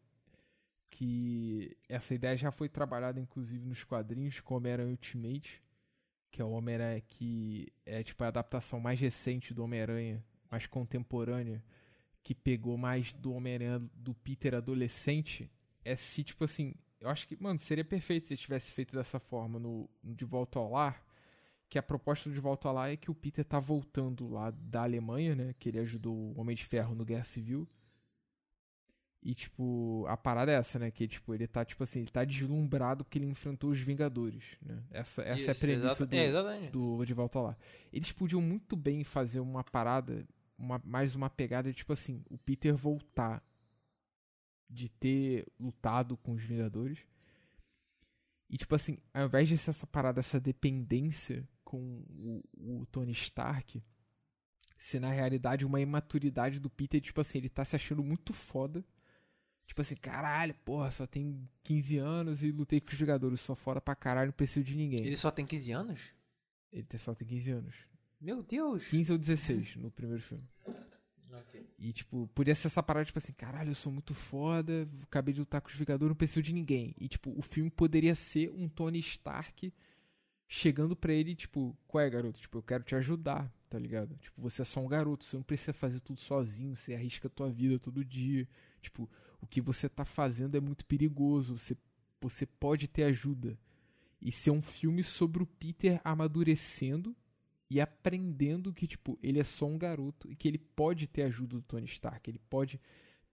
[0.98, 5.62] Que essa ideia já foi trabalhada, inclusive, nos quadrinhos com Homem-Aranha Ultimate,
[6.32, 11.62] que é o Homem-Aranha que é tipo a adaptação mais recente do Homem-Aranha, mais contemporânea
[12.24, 15.52] que pegou mais do Homem-Aranha do Peter adolescente
[15.84, 19.60] é se, tipo assim, eu acho que, mano, seria perfeito se tivesse feito dessa forma
[19.60, 21.06] no, no De Volta ao Lar.
[21.70, 24.50] Que a proposta do De Volta ao Lar é que o Peter tá voltando lá
[24.50, 25.56] da Alemanha, né?
[25.60, 27.68] Que ele ajudou o Homem de Ferro no Guerra Civil.
[29.26, 30.92] E, tipo, a parada é essa, né?
[30.92, 34.84] Que, tipo, ele tá, tipo assim, ele tá deslumbrado porque ele enfrentou os Vingadores, né?
[34.92, 37.58] Essa, essa Isso, é a premissa do, é, do De Volta ao Lar.
[37.92, 40.24] Eles podiam muito bem fazer uma parada
[40.56, 43.44] uma, mais uma pegada de tipo assim, o Peter voltar
[44.70, 47.00] de ter lutado com os Vingadores.
[48.48, 53.12] E tipo assim, ao invés de ser essa parada, essa dependência com o, o Tony
[53.12, 53.84] Stark,
[54.78, 58.86] se na realidade uma imaturidade do Peter, tipo assim, ele tá se achando muito foda.
[59.66, 63.82] Tipo assim, caralho, porra, só tem 15 anos e lutei com os Vingadores, só fora
[63.82, 65.06] pra caralho, não preciso de ninguém.
[65.06, 66.02] Ele só tem 15 anos?
[66.72, 67.76] Ele só tem 15 anos.
[68.22, 68.86] Meu Deus!
[68.88, 70.44] 15 ou 16 no primeiro filme.
[71.32, 71.66] Okay.
[71.78, 75.42] E, tipo, podia ser essa parada, tipo assim, caralho, eu sou muito foda, acabei de
[75.42, 76.96] lutar com os Vingadores, não preciso de ninguém.
[76.98, 79.74] E, tipo, o filme poderia ser um Tony Stark
[80.48, 82.40] chegando pra ele, tipo, qual é, garoto?
[82.40, 84.16] Tipo, eu quero te ajudar, tá ligado?
[84.18, 87.32] Tipo, você é só um garoto, você não precisa fazer tudo sozinho, você arrisca a
[87.32, 88.48] tua vida todo dia.
[88.82, 89.10] Tipo,
[89.46, 91.78] o que você tá fazendo é muito perigoso, você,
[92.20, 93.58] você pode ter ajuda.
[94.20, 97.16] E ser um filme sobre o Peter amadurecendo
[97.70, 101.58] e aprendendo que, tipo, ele é só um garoto e que ele pode ter ajuda
[101.58, 102.82] do Tony Stark, ele pode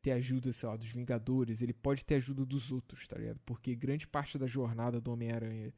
[0.02, 3.40] ter ajuda, sei lá, dos Vingadores, ele pode ter ajuda dos outros, tá ligado?
[3.46, 5.72] Porque grande parte da jornada do Homem-Aranha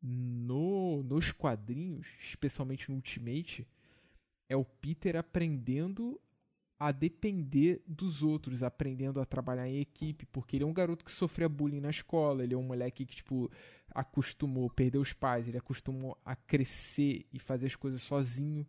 [0.00, 3.66] no, nos quadrinhos, especialmente no Ultimate,
[4.48, 6.20] é o Peter aprendendo
[6.80, 11.12] a depender dos outros, aprendendo a trabalhar em equipe, porque ele é um garoto que
[11.12, 13.50] sofria bullying na escola, ele é um moleque que, tipo,
[13.94, 18.66] acostumou, perdeu os pais, ele acostumou a crescer e fazer as coisas sozinho.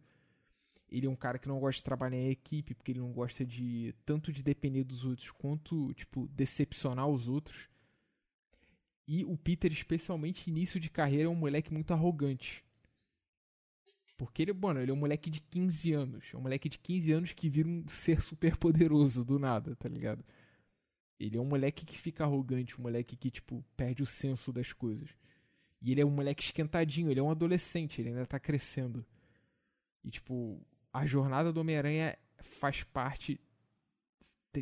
[0.90, 3.46] Ele é um cara que não gosta de trabalhar em equipe, porque ele não gosta
[3.46, 7.70] de tanto de depender dos outros quanto, tipo, decepcionar os outros.
[9.08, 12.62] E o Peter, especialmente início de carreira, é um moleque muito arrogante.
[14.22, 16.30] Porque ele, mano, ele é um moleque de 15 anos.
[16.32, 19.90] É um moleque de 15 anos que vira um ser super poderoso do nada, tá
[19.90, 20.24] ligado?
[21.20, 24.72] Ele é um moleque que fica arrogante, um moleque que, tipo, perde o senso das
[24.74, 25.10] coisas.
[25.82, 29.04] E ele é um moleque esquentadinho, ele é um adolescente, ele ainda tá crescendo.
[30.04, 33.42] E, tipo, a jornada do Homem-Aranha faz parte.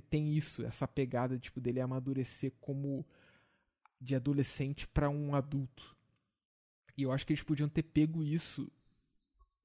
[0.10, 3.06] Tem isso, essa pegada, tipo, dele amadurecer como
[4.00, 5.98] de adolescente para um adulto.
[6.96, 8.72] E eu acho que eles podiam ter pego isso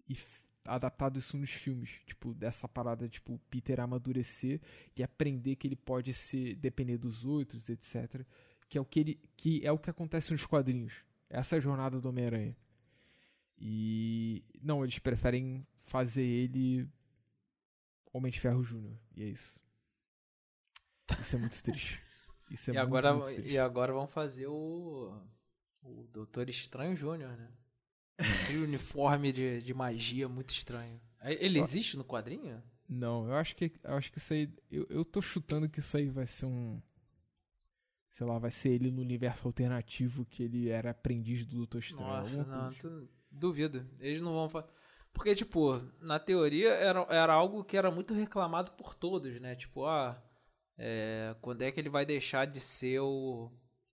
[0.08, 0.16] e
[0.64, 4.60] adaptado isso nos filmes, tipo, dessa parada, tipo, Peter amadurecer
[4.96, 8.24] e aprender que ele pode ser depender dos outros, etc.
[8.68, 10.94] Que é o que ele que é o que acontece nos quadrinhos.
[11.28, 12.56] Essa é a jornada do Homem-Aranha.
[13.58, 16.88] E não, eles preferem fazer ele
[18.12, 19.58] Homem de Ferro Júnior, e é isso.
[21.20, 22.02] Isso é muito triste.
[22.50, 23.50] Isso é e muito, agora muito triste.
[23.50, 25.20] e agora vão fazer o
[25.82, 27.50] o Doutor Estranho Júnior, né?
[28.18, 31.00] Aquele uniforme de, de magia muito estranho.
[31.22, 32.62] Ele existe no quadrinho?
[32.88, 34.48] Não, eu acho que eu acho que isso aí.
[34.70, 36.80] Eu, eu tô chutando que isso aí vai ser um.
[38.10, 42.06] Sei lá, vai ser ele no universo alternativo que ele era aprendiz do Doutor Estranho.
[42.06, 43.84] Nossa, não, tu, duvido.
[43.98, 44.68] Eles não vão fazer.
[45.12, 49.56] Porque, tipo, na teoria era, era algo que era muito reclamado por todos, né?
[49.56, 50.22] Tipo, ah,
[50.76, 53.50] é, quando é que ele vai deixar de ser o,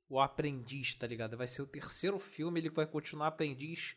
[0.10, 1.38] o aprendiz, tá ligado?
[1.38, 3.96] Vai ser o terceiro filme, ele vai continuar aprendiz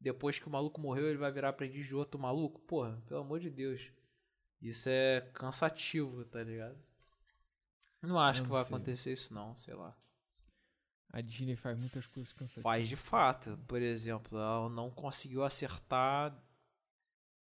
[0.00, 2.60] depois que o maluco morreu, ele vai virar aprendiz de outro maluco?
[2.60, 3.90] Porra, pelo amor de Deus.
[4.60, 6.76] Isso é cansativo, tá ligado?
[8.02, 8.74] Não acho não que vai sei.
[8.74, 9.96] acontecer isso não, sei lá.
[11.12, 12.62] A Disney faz muitas coisas cansativas.
[12.62, 13.58] Faz de fato.
[13.66, 16.36] Por exemplo, ela não conseguiu acertar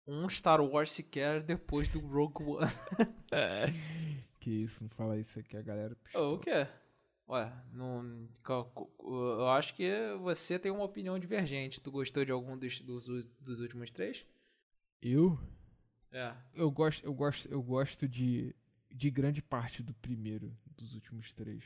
[0.07, 2.67] um Star Wars sequer depois do Rogue One.
[4.41, 5.97] que isso, não fala isso aqui, a galera.
[6.15, 6.67] Oh, o quê?
[7.27, 8.27] Olha, não,
[9.15, 9.91] eu acho que
[10.21, 11.81] você tem uma opinião divergente.
[11.81, 13.07] Tu gostou de algum dos, dos,
[13.41, 14.27] dos últimos três?
[15.01, 15.39] Eu?
[16.13, 16.33] É.
[16.55, 18.55] Eu gosto, eu gosto, eu gosto de,
[18.91, 21.63] de grande parte do primeiro, dos últimos três.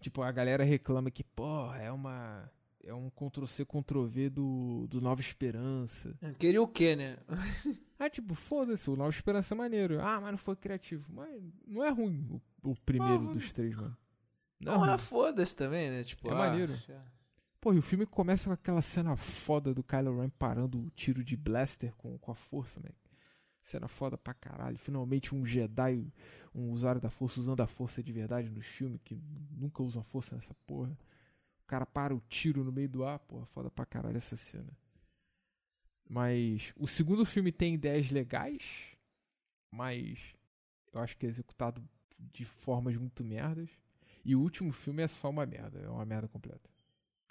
[0.00, 2.50] Tipo, a galera reclama que, pô, é uma.
[2.84, 6.16] É um Ctrl-C, Ctrl-V do, do Nova Esperança.
[6.38, 7.18] Queria o quê, né?
[8.00, 10.00] Ah, tipo, foda-se, o Nova Esperança é maneiro.
[10.00, 11.12] Ah, mas não foi criativo.
[11.12, 12.24] Mas não é ruim
[12.62, 13.96] o, o primeiro Não, dos três, mano.
[14.60, 16.04] Não, Não, é é foda-se também, né?
[16.04, 16.72] Tipo, É ah, maneiro.
[17.60, 21.24] Pô, e o filme começa com aquela cena foda do Kylo Ren parando o tiro
[21.24, 22.90] de blaster com, com a força, né?
[23.60, 24.78] Cena foda pra caralho.
[24.78, 26.12] Finalmente um Jedi,
[26.54, 29.16] um usuário da força usando a força de verdade no filme, que
[29.50, 30.96] nunca usam força nessa porra.
[31.62, 34.72] O cara para o tiro no meio do ar, porra, foda pra caralho essa cena.
[36.08, 38.96] Mas o segundo filme tem ideias legais,
[39.70, 40.18] mas
[40.92, 41.86] eu acho que é executado
[42.18, 43.68] de formas muito merdas.
[44.28, 46.68] E o último filme é só uma merda, é uma merda completa.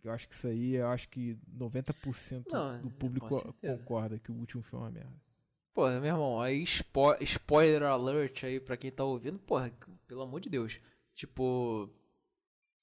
[0.04, 4.32] Eu acho que isso aí, eu acho que 90% Não, do é, público concorda que
[4.32, 5.14] o último filme é uma merda.
[5.76, 9.72] Porra, meu irmão, aí spo spoiler alert aí pra quem tá ouvindo, porra,
[10.08, 10.80] pelo amor de Deus.
[11.14, 11.88] Tipo,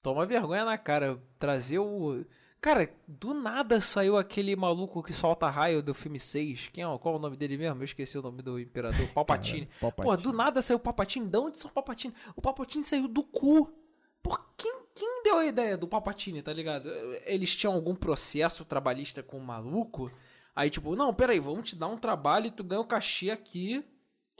[0.01, 2.23] toma vergonha na cara, trazer o...
[2.61, 6.69] Cara, do nada saiu aquele maluco que solta raio do filme 6.
[6.69, 6.97] Quem é?
[6.99, 7.81] Qual é o nome dele mesmo?
[7.81, 9.07] Eu esqueci o nome do imperador.
[9.13, 9.67] Palpatine.
[9.81, 10.05] Palpatine.
[10.05, 11.27] Porra, do nada saiu o Palpatine.
[11.27, 12.13] De onde saiu o Palpatine?
[12.33, 13.84] O Palpatine saiu do cu.
[14.25, 16.89] Por quem, quem deu a ideia do Palpatine, tá ligado?
[17.25, 20.11] Eles tinham algum processo trabalhista com o maluco?
[20.55, 23.85] Aí, tipo, não, peraí, vamos te dar um trabalho e tu ganha o cachê aqui,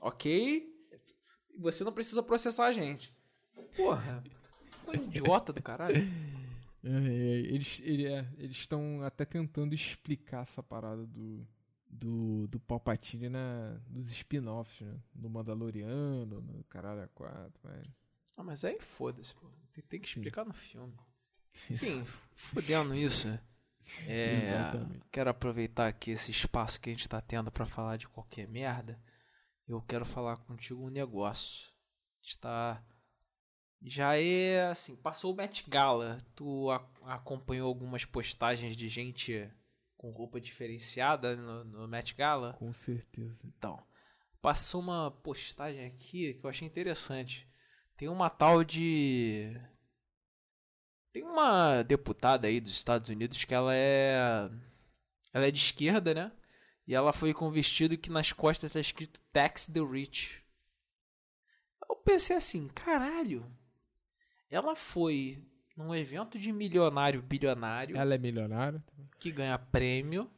[0.02, 0.68] ok?
[1.54, 3.14] E você não precisa processar a gente.
[3.78, 4.24] Porra,
[4.84, 5.98] coisa idiota do caralho.
[6.84, 11.48] É, é, eles ele- é, estão até tentando explicar essa parada do,
[11.88, 14.96] do, do Palpatine na, nos spin-offs, né?
[15.14, 17.94] No Mandaloriano, no Caralho 4, mas...
[18.36, 19.48] Ah, mas aí foda-se, pô.
[19.76, 20.20] Tem, tem que Sim.
[20.20, 20.98] explicar no filme.
[21.70, 22.06] Enfim,
[22.36, 23.28] fudendo isso.
[24.08, 25.06] É, Exatamente.
[25.12, 29.00] quero aproveitar aqui esse espaço que a gente tá tendo pra falar de qualquer merda.
[29.68, 31.68] Eu quero falar contigo um negócio.
[32.22, 32.84] Está
[33.82, 36.18] já é assim, passou o Met Gala.
[36.36, 39.48] Tu a- acompanhou algumas postagens de gente
[39.96, 42.54] com roupa diferenciada no, no Met Gala?
[42.54, 43.46] Com certeza.
[43.46, 43.82] Então,
[44.42, 47.48] passou uma postagem aqui que eu achei interessante.
[47.98, 49.56] Tem uma tal de.
[51.14, 54.50] Tem uma deputada aí dos Estados Unidos que ela é.
[55.34, 56.32] Ela é de esquerda, né?
[56.88, 60.44] E ela foi com um vestido que nas costas tá escrito Tax the Rich.
[61.90, 63.46] Eu pensei assim, caralho.
[64.50, 65.44] Ela foi
[65.76, 68.82] num evento de milionário bilionário Ela é milionária?
[69.20, 70.32] que ganha prêmio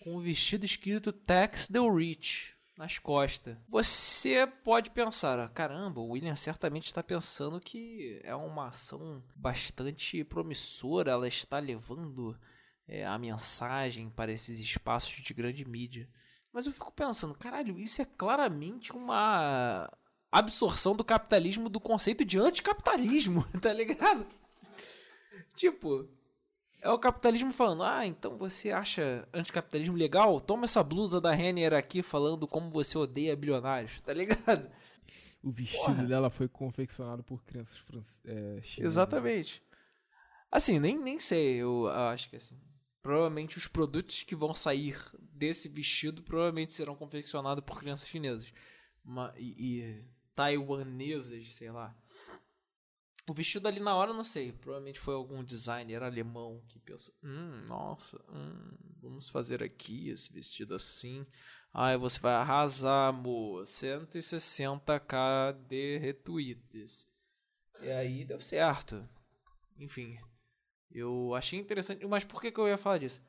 [0.00, 3.56] com um vestido escrito Tax the Rich nas costas.
[3.68, 11.10] Você pode pensar, caramba, o William certamente está pensando que é uma ação bastante promissora,
[11.10, 12.38] ela está levando
[12.86, 16.08] é, a mensagem para esses espaços de grande mídia.
[16.52, 19.90] Mas eu fico pensando, caralho, isso é claramente uma
[20.30, 24.26] absorção do capitalismo do conceito de anticapitalismo, tá ligado?
[25.54, 26.08] Tipo,
[26.86, 30.40] é o capitalismo falando, ah, então você acha anticapitalismo legal?
[30.40, 34.70] Toma essa blusa da Renner aqui falando como você odeia bilionários, tá ligado?
[35.42, 36.04] O vestido Porra.
[36.06, 37.76] dela foi confeccionado por crianças
[38.24, 38.78] é, chinesas.
[38.78, 39.62] Exatamente.
[40.50, 42.58] Assim, nem, nem sei, eu acho que assim.
[43.02, 48.52] Provavelmente os produtos que vão sair desse vestido provavelmente serão confeccionados por crianças chinesas.
[49.04, 51.96] Ma- e, e taiwanesas, sei lá.
[53.28, 54.52] O vestido ali na hora, não sei.
[54.52, 58.72] Provavelmente foi algum designer alemão que pensou: hum, nossa, hum,
[59.02, 61.26] vamos fazer aqui esse vestido assim.
[61.72, 63.66] Ai, você vai arrasar, amor.
[63.66, 67.06] 160k de retweets.
[67.82, 69.06] E aí deu certo.
[69.78, 70.18] Enfim.
[70.90, 72.06] Eu achei interessante.
[72.06, 73.20] Mas por que, que eu ia falar disso?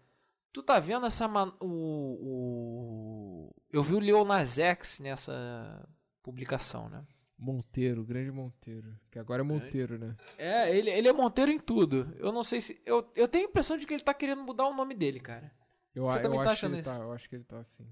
[0.54, 1.28] Tu tá vendo essa.
[1.28, 3.56] man- O, o...
[3.72, 5.88] Eu vi o Lil X nessa
[6.24, 7.06] publicação, né?
[7.38, 8.98] Monteiro, grande Monteiro.
[9.12, 10.16] Que agora é Monteiro, né?
[10.38, 12.12] É, ele, ele é monteiro em tudo.
[12.18, 12.82] Eu não sei se.
[12.86, 15.52] Eu, eu tenho a impressão de que ele tá querendo mudar o nome dele, cara.
[15.94, 16.90] Eu, Você também eu tá acho que achando ele isso?
[16.90, 17.88] tá, eu acho que ele tá assim.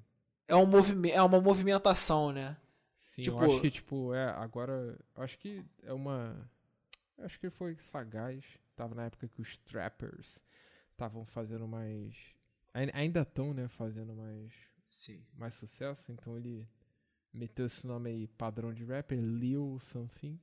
[0.48, 2.58] É, um movime é uma movimentação, né?
[3.00, 4.98] Sim, Tipo- eu acho que, tipo, é, agora.
[5.16, 6.50] Eu acho que é uma.
[7.18, 8.44] Eu acho que ele foi sagaz.
[8.76, 10.42] Tava na época que os trappers
[10.92, 12.16] estavam fazendo mais.
[12.74, 13.68] ai- Ainda estão, né?
[13.68, 14.52] Fazendo mais,
[14.88, 15.24] Sim.
[15.38, 16.12] mais sucesso.
[16.12, 16.68] Então ele
[17.36, 20.40] meteu esse nome aí, padrão de rapper, Lil Something.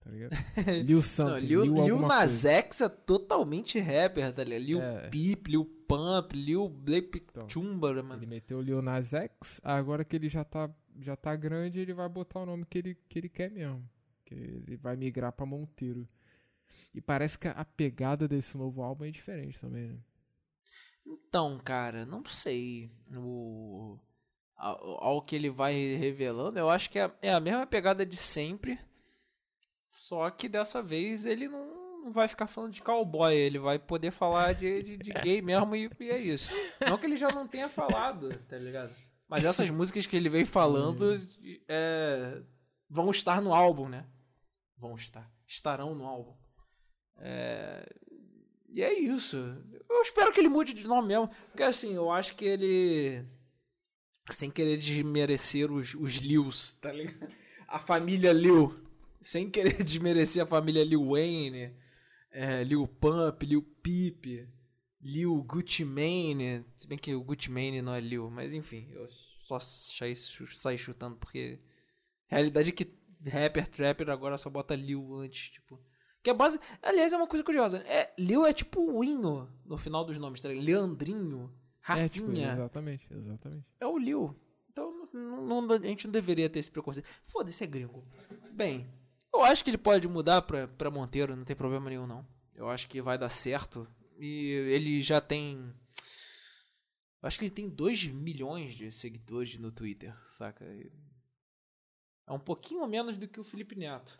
[0.00, 0.32] Tá ligado?
[0.84, 1.46] Lil Não, Something.
[1.46, 2.44] Lil, Lil, Lil alguma Nas.
[2.44, 4.62] X é totalmente rapper, tá ligado?
[4.62, 5.08] Lil É.
[5.08, 8.14] Peep, Lil Pump, Lil Blake Então, Chumba, mano.
[8.14, 11.94] Ele meteu o Lil Nas X, agora que ele já tá, já tá grande, ele
[11.94, 13.88] vai botar o nome que ele, que ele quer mesmo.
[14.24, 16.08] Que ele vai migrar pra Monteiro.
[16.94, 19.98] E parece que a pegada desse novo álbum é diferente também, né?
[21.06, 22.90] Então, cara, não sei.
[23.14, 23.98] O...
[24.64, 28.78] Ao, que ele vai revelando, eu acho que é, é a mesma pegada de sempre.
[29.90, 34.12] Só que dessa vez ele não, não vai ficar falando de cowboy, ele vai poder
[34.12, 36.48] falar de, de, de gay mesmo e, e, é isso.
[36.80, 38.94] Não que ele já não tenha falado, tá ligado?
[39.28, 41.12] Mas essas músicas que ele vem falando
[41.68, 42.40] é,
[42.88, 44.06] vão estar no álbum, né?
[44.76, 45.28] Vão estar.
[45.46, 46.36] Estarão no álbum.
[47.18, 47.84] É,
[48.68, 49.36] e é isso.
[49.88, 51.28] Eu espero que ele mude de nome mesmo.
[51.48, 53.24] Porque assim, eu acho que ele.
[54.30, 57.32] Sem querer desmerecer os, os Lius, tá ligado?
[57.66, 58.78] A família Liu.
[59.20, 61.74] Sem querer desmerecer a família Liu Wayne,
[62.30, 64.48] é, Liu Pump, Liu Peep,
[65.00, 66.64] Liu Gucci Mane.
[66.76, 69.06] Se bem que o Gucci Mane não é Liu, mas enfim, eu
[69.42, 71.58] só saí, saí chutando porque.
[72.30, 72.94] A realidade é que
[73.26, 75.80] rapper, trapper agora só bota Liu antes, tipo.
[76.22, 76.58] Que é base.
[76.80, 77.78] Aliás, é uma coisa curiosa.
[77.78, 80.64] É, Liu é tipo o Inho no final dos nomes, tá ligado?
[80.64, 81.52] Leandrinho,
[81.82, 82.06] Rafinha.
[82.06, 83.66] É, tipo, exatamente, exatamente.
[83.80, 84.34] É o Liu.
[84.70, 87.08] Então não, não, a gente não deveria ter esse preconceito.
[87.24, 88.06] Foda-se, é gringo.
[88.52, 88.88] Bem,
[89.34, 92.26] eu acho que ele pode mudar pra, pra Monteiro, não tem problema nenhum, não.
[92.54, 93.86] Eu acho que vai dar certo.
[94.18, 95.56] E ele já tem.
[97.20, 100.64] Eu acho que ele tem 2 milhões de seguidores no Twitter, saca?
[100.64, 104.18] É um pouquinho menos do que o Felipe Neto.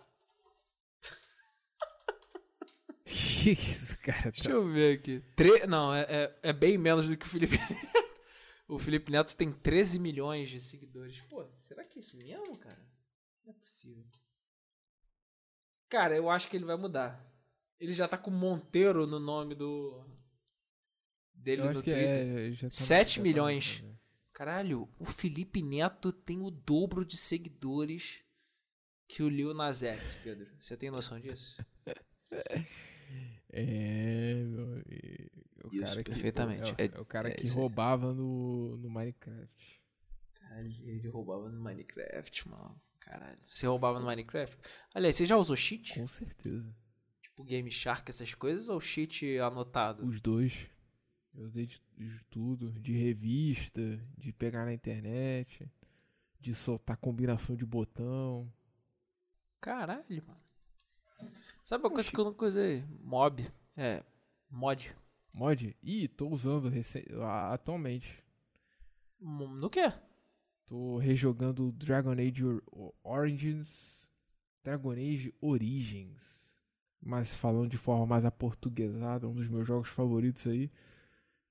[2.88, 4.24] que isso, cara?
[4.24, 4.30] Tá...
[4.30, 5.22] Deixa eu ver aqui.
[5.34, 5.66] Tre...
[5.66, 8.12] Não, é, é, é, bem menos do que o Felipe Neto.
[8.68, 11.20] O Felipe Neto tem 13 milhões de seguidores.
[11.28, 12.80] Pô, será que é isso mesmo, cara?
[13.44, 14.04] Não é possível.
[15.88, 17.22] Cara, eu acho que ele vai mudar.
[17.78, 20.06] Ele já tá com Monteiro no nome do.
[21.34, 21.94] dele no Twitter.
[21.94, 23.80] É, já tá 7 tá milhões.
[23.80, 23.92] Tá,
[24.32, 28.24] Caralho, o Felipe Neto tem o dobro de seguidores
[29.06, 30.48] que o Lil Nas X, Pedro.
[30.58, 31.62] Você tem noção disso?
[33.52, 34.44] É,
[35.64, 36.74] o Isso, cara perfeitamente.
[36.74, 39.82] Que, é, é, o cara é, que roubava no, no Minecraft.
[40.34, 42.80] Caralho, ele roubava no Minecraft, mano.
[43.00, 43.38] Caralho.
[43.46, 44.56] Você roubava no Minecraft?
[44.94, 45.98] Aliás, você já usou cheat?
[45.98, 46.74] Com certeza.
[47.20, 50.06] Tipo Game Shark, essas coisas, ou cheat anotado?
[50.06, 50.66] Os dois.
[51.34, 52.72] Eu usei de, de tudo.
[52.80, 53.80] De revista,
[54.16, 55.70] de pegar na internet,
[56.40, 58.50] de soltar combinação de botão.
[59.60, 60.40] Caralho, mano.
[61.62, 62.84] Sabe uma coisa que eu nunca usei?
[63.00, 63.48] Mob.
[63.76, 64.04] É.
[64.50, 64.94] Mod.
[65.32, 65.76] Mod?
[65.82, 66.70] Ih, tô usando
[67.52, 68.22] atualmente.
[69.20, 69.92] No quê?
[70.66, 72.44] Tô rejogando Dragon Age
[73.04, 74.08] Origins.
[74.64, 76.50] Dragon Age Origins.
[77.00, 80.70] Mas falando de forma mais aportuguesada, um dos meus jogos favoritos aí.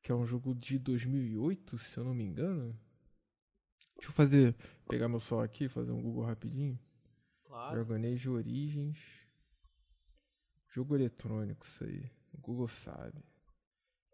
[0.02, 2.78] Que é um jogo de 2008, se eu não me engano.
[3.96, 4.56] Deixa eu fazer.
[4.90, 6.78] Pegar meu sol aqui, fazer um Google rapidinho.
[7.46, 7.86] Claro.
[7.86, 8.98] Dragon Age Origins.
[10.72, 12.10] Jogo eletrônico, isso aí.
[12.34, 13.22] O Google sabe.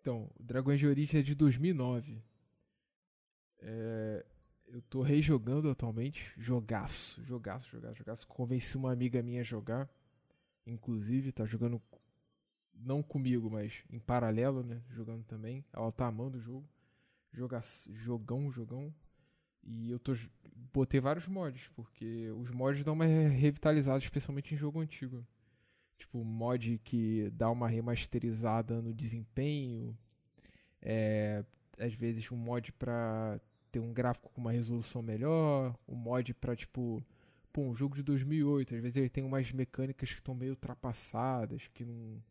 [0.02, 2.20] Então, o Dragon Age Origins é de 2009.
[3.60, 4.26] É,
[4.66, 6.34] eu tô rejogando atualmente.
[6.36, 8.28] Jogaço, jogaço, jogaço, jogaço.
[8.28, 9.88] Convenci uma amiga minha a jogar.
[10.66, 11.80] Inclusive, tá jogando.
[12.74, 14.82] Não comigo, mas em paralelo, né?
[14.90, 15.64] Jogando também.
[15.72, 16.68] Ela tá amando o jogo.
[17.32, 18.92] Joga, jogão, jogão.
[19.64, 20.14] E eu tô.
[20.74, 25.24] Botei vários mods, porque os mods dão uma revitalizada, especialmente em jogo antigo
[25.98, 29.98] tipo mod que dá uma remasterizada no desempenho,
[30.82, 31.44] é,
[31.80, 33.40] às vezes um mod para
[33.72, 37.04] ter um gráfico com uma resolução melhor, um mod para tipo
[37.52, 41.68] pô, um jogo de 2008, às vezes ele tem umas mecânicas que estão meio ultrapassadas,
[41.74, 42.22] que não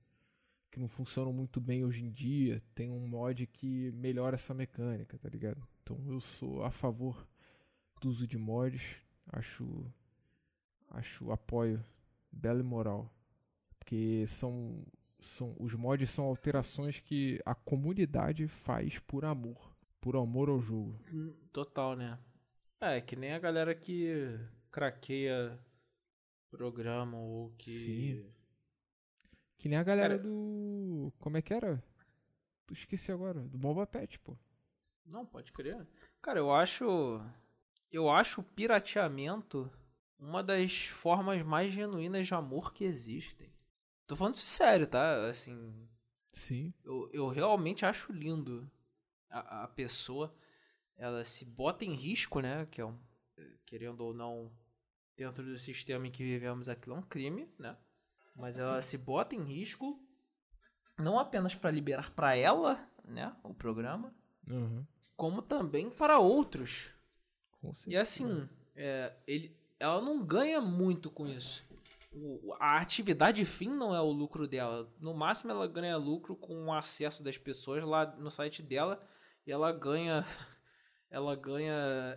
[0.71, 5.19] que não funcionam muito bem hoje em dia, tem um mod que melhora essa mecânica,
[5.19, 5.67] tá ligado?
[5.83, 7.27] Então eu sou a favor
[8.01, 8.97] do uso de mods,
[9.33, 9.91] acho
[10.91, 11.83] acho apoio
[12.31, 13.11] belo e moral.
[13.87, 14.85] Porque são,
[15.21, 20.91] são os mods são alterações que a comunidade faz por amor, por amor ao jogo.
[21.53, 22.19] Total, né?
[22.81, 24.37] É, que nem a galera que
[24.73, 25.57] craqueia
[26.51, 28.33] programa ou que Sim.
[29.57, 30.29] Que nem a galera Cara...
[30.29, 31.81] do como é que era?
[32.73, 34.37] Esqueci agora, do Bomba Pet, pô.
[35.05, 35.87] Não, pode crer.
[36.21, 37.21] Cara, eu acho
[37.93, 39.71] eu acho o pirateamento
[40.19, 43.55] uma das formas mais genuínas de amor que existem.
[44.07, 45.29] Tô falando isso sério, tá?
[45.29, 45.89] Assim.
[46.33, 46.73] Sim.
[46.85, 48.71] Eu, eu realmente acho lindo
[49.31, 50.35] a, a pessoa.
[50.97, 52.67] Ela se bota em risco, né?
[52.71, 52.99] Que é um.
[53.67, 54.51] Querendo ou não,
[55.17, 57.77] dentro do sistema em que vivemos aqui, é um crime, né?
[58.35, 60.01] Mas ela se bota em risco
[60.99, 64.15] não apenas para liberar para ela, né, o programa,
[64.49, 64.85] uhum.
[65.17, 66.91] como também para outros.
[67.87, 71.66] E assim, é, ele, ela não ganha muito com isso.
[72.61, 74.91] A atividade fim não é o lucro dela.
[75.01, 79.01] No máximo ela ganha lucro com o acesso das pessoas lá no site dela
[79.47, 80.25] e ela ganha
[81.11, 81.75] ela ganha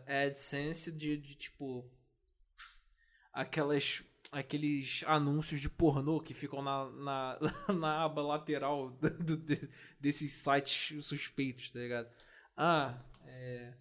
[0.08, 1.90] AdSense de, de tipo
[3.32, 7.40] aquelas aqueles anúncios de pornô que ficam na, na,
[7.74, 9.70] na aba lateral do, de-
[10.00, 12.10] desses sites suspeitos, tá ligado?
[12.56, 13.74] Ah, é,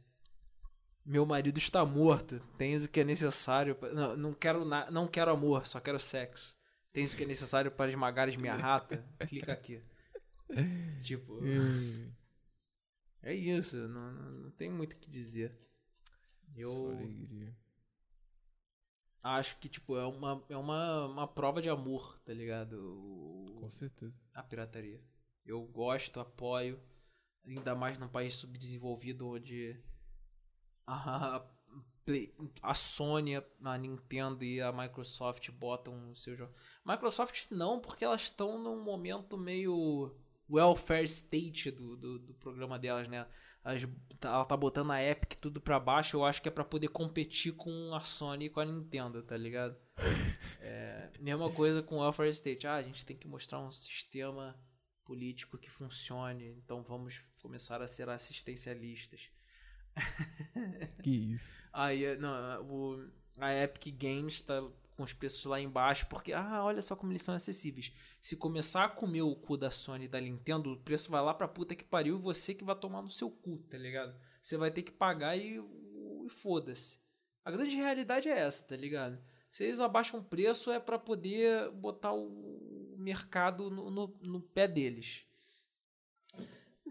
[1.09, 2.38] meu marido está morto.
[2.56, 3.74] Tens o que é necessário.
[3.74, 4.90] pra- Não, não quero na...
[4.90, 6.54] não quero amor, só quero sexo.
[6.92, 9.04] Tens o que é necessário para esmagares minha rata?
[9.28, 9.82] Clica aqui.
[11.02, 12.11] Tipo, Hum,
[13.22, 13.76] é isso.
[13.76, 15.52] Não, não, não tem muito o que dizer.
[16.56, 16.90] Eu
[19.22, 22.74] acho que tipo é uma é uma, uma prova de amor, tá ligado?
[22.80, 24.14] O- Com certeza.
[24.34, 25.00] a pirataria.
[25.44, 26.80] Eu gosto, apoio,
[27.46, 29.76] ainda mais num país subdesenvolvido onde
[30.89, 31.45] a,
[32.62, 36.53] a Sony, a Nintendo e a Microsoft botam o seu jogo.
[36.84, 40.14] Microsoft não, porque elas estão num momento meio
[40.51, 43.26] welfare state do, do, do programa delas, né?
[43.64, 43.82] Elas-
[44.22, 47.53] ela tá botando a Epic tudo pra baixo, eu acho que é pra poder competir
[47.55, 49.76] com a Sony e com a Nintendo, tá ligado?
[50.61, 52.66] É, mesma coisa com o welfare state.
[52.66, 54.57] Ah, a gente tem que mostrar um sistema
[55.05, 59.30] político que funcione, então vamos começar a ser assistencialistas.
[61.03, 61.62] Que isso.
[61.72, 64.62] Aí, não, o, a Epic Games tá
[64.96, 67.92] com os preços lá embaixo, porque, ah, olha só como eles são acessíveis.
[68.20, 71.32] Se começar a comer o cu da Sony e da Nintendo, o preço vai lá
[71.32, 74.12] pra puta que pariu e você que vai tomar no seu cu, tá ligado?
[74.42, 76.99] Você vai ter que pagar e, e foda-se.
[77.44, 79.18] A grande realidade é essa, tá ligado?
[79.53, 84.66] Se eles abaixam o preço é pra poder botar o mercado no, no, no pé
[84.66, 85.28] deles.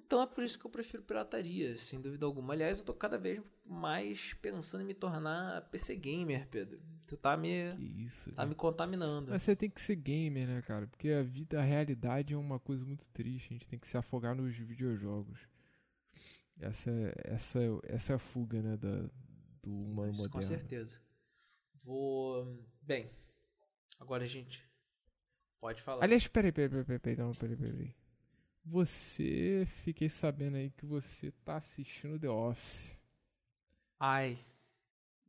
[0.07, 2.53] Então é por isso que eu prefiro pirataria, sem dúvida alguma.
[2.53, 6.79] Aliás, eu tô cada vez mais pensando em me tornar PC gamer, Pedro.
[7.05, 8.31] Tu tá me, Que isso.
[8.31, 9.31] tá me contaminando.
[9.31, 10.87] Mas você tem que ser gamer, né, cara?
[10.87, 13.47] Porque a vida, a realidade é uma coisa muito triste.
[13.49, 15.39] A gente tem que se afogar nos videojogos.
[16.59, 19.09] Essa, é- essa, essa é a fuga, né, da,
[19.61, 20.57] do humano Isso, com moderno.
[20.57, 21.01] certeza.
[21.83, 22.65] Vou.
[22.81, 23.11] Bem,
[23.99, 24.65] agora, gente.
[25.59, 26.03] Pode falar.
[26.05, 27.93] Aliás, peraí, peraí, peraí, peraí, peraí, não, peraí, peraí.
[28.69, 32.99] Você, fiquei sabendo aí que você tá assistindo The Office,
[33.99, 34.37] Ai.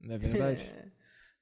[0.01, 0.63] não é verdade?
[0.69, 0.91] É,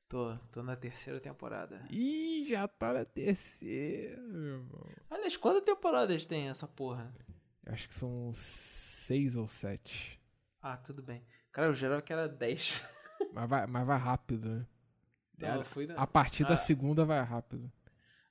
[0.08, 1.84] tô, tô na terceira temporada.
[1.90, 4.86] Ih, já tá na terceira, meu irmão.
[5.10, 7.12] Aliás, quantas temporadas tem essa porra?
[7.64, 10.20] Eu acho que são seis ou sete.
[10.60, 11.24] Ah, tudo bem.
[11.50, 12.84] Cara, eu jurava que era 10.
[13.32, 14.66] Mas vai, mas vai rápido, né?
[15.38, 16.56] Não, na- A partir da Ah.
[16.58, 17.72] segunda vai rápido.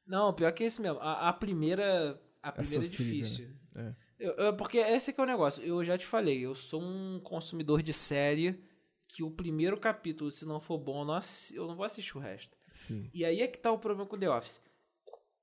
[0.05, 0.99] Não, pior que isso mesmo.
[0.99, 2.20] A, a primeira.
[2.48, 3.50] A primeira é, sofrível, difícil.
[3.76, 3.96] É.
[4.20, 5.64] Eu- eu- porque esse que é o negócio.
[5.64, 8.64] Eu já te falei, eu sou um consumidor de série
[9.08, 11.20] que o primeiro capítulo, se não for bom, eu não,
[11.54, 12.56] eu não vou assistir o resto.
[12.72, 13.10] Sim.
[13.14, 14.62] E aí é que tá o problema com The Office.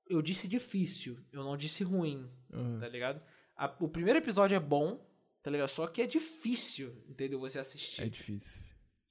[0.09, 2.81] Eu disse difícil, eu não disse ruim, Aham.
[2.81, 3.23] tá ligado?
[3.57, 5.01] A- o primeiro episódio é bom,
[5.43, 5.69] tá ligado?
[5.69, 7.39] Só que é difícil, entendeu?
[7.41, 8.03] Você assistir.
[8.03, 8.63] É difícil.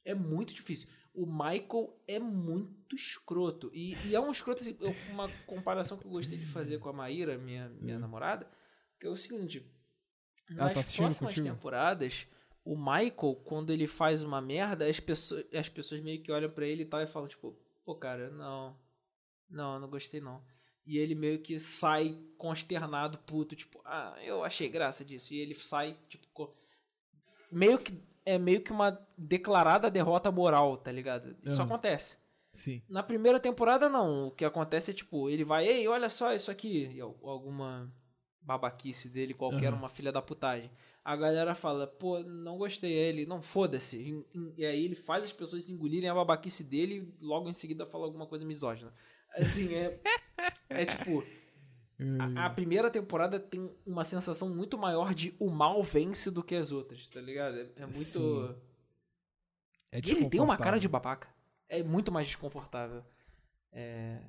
[0.05, 0.89] É muito difícil.
[1.13, 3.69] O Michael é muito escroto.
[3.73, 6.89] E, e é um escroto, assim, eu- uma comparação que eu gostei de fazer com
[6.89, 7.99] a Maíra, minha, minha Hum.
[7.99, 8.49] namorada,
[8.99, 9.65] que é o seguinte.
[10.49, 11.47] Ela Nas tá próximas contigo?
[11.47, 12.27] temporadas,
[12.63, 16.65] o Michael, quando ele faz uma merda, as pessoas, as pessoas meio que olham pra
[16.65, 18.77] ele e tal e falam, tipo, pô, cara, não.
[19.49, 20.41] Não, não gostei não.
[20.85, 25.33] E ele meio que sai consternado, puto, tipo, ah, eu achei graça disso.
[25.33, 26.55] E ele sai, tipo,
[27.51, 27.93] meio que
[28.25, 31.35] é meio que uma declarada derrota moral, tá ligado?
[31.43, 31.65] Isso Aham.
[31.65, 32.17] acontece.
[32.53, 32.81] Sim.
[32.89, 34.27] Na primeira temporada, não.
[34.27, 36.91] O que acontece é, tipo, ele vai, ei, olha só isso aqui.
[36.93, 37.91] E al- alguma
[38.41, 39.77] babaquice dele, qualquer, Aham.
[39.77, 40.69] uma filha da putagem.
[41.03, 42.91] A galera fala, pô, não gostei.
[42.91, 43.97] Aí Ele, não, foda-se.
[43.97, 47.85] E- E aí ele faz as pessoas engolirem a babaquice dele e logo em seguida
[47.85, 48.93] fala alguma coisa misógina.
[49.35, 49.99] Assim, é.
[50.69, 51.23] É tipo.
[52.19, 56.55] A, a primeira temporada tem uma sensação muito maior de o mal vence do que
[56.55, 57.57] as outras, tá ligado?
[57.57, 58.55] É, é muito.
[59.91, 61.27] É E ele tem uma cara de babaca.
[61.69, 63.03] É muito mais desconfortável.
[63.71, 64.19] É...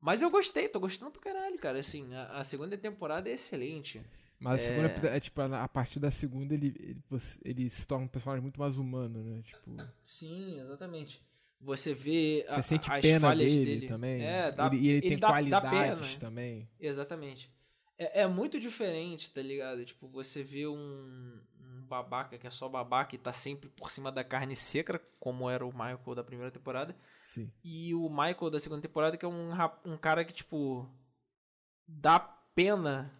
[0.00, 1.78] Mas eu gostei, tô gostando pra caralho, cara.
[1.78, 4.02] Assim, a, a segunda temporada é excelente.
[4.40, 5.16] Mas a segunda É.
[5.16, 7.02] é tipo, a partir da segunda ele, ele,
[7.44, 9.42] ele se torna um personagem muito mais humano, né?
[9.42, 11.22] Tipo, Sim, exatamente.
[11.62, 14.22] Você vê a, você sente as pena falhas dele, dele, também.
[14.22, 16.20] É, dá, ele, e ele, tem dá- dá qualidades pena.
[16.20, 16.68] também.
[16.80, 17.52] Exatamente.
[17.96, 19.84] É, é muito diferente, tá ligado?
[19.84, 24.10] Tipo, você vê um, um babaca que é só babaca e tá sempre por cima
[24.10, 26.96] da carne seca, como era o Michael da primeira temporada.
[27.26, 27.48] Sim.
[27.62, 29.50] E o Michael da segunda temporada, que é um,
[29.84, 30.90] um cara que, tipo,
[31.86, 33.12] dá pena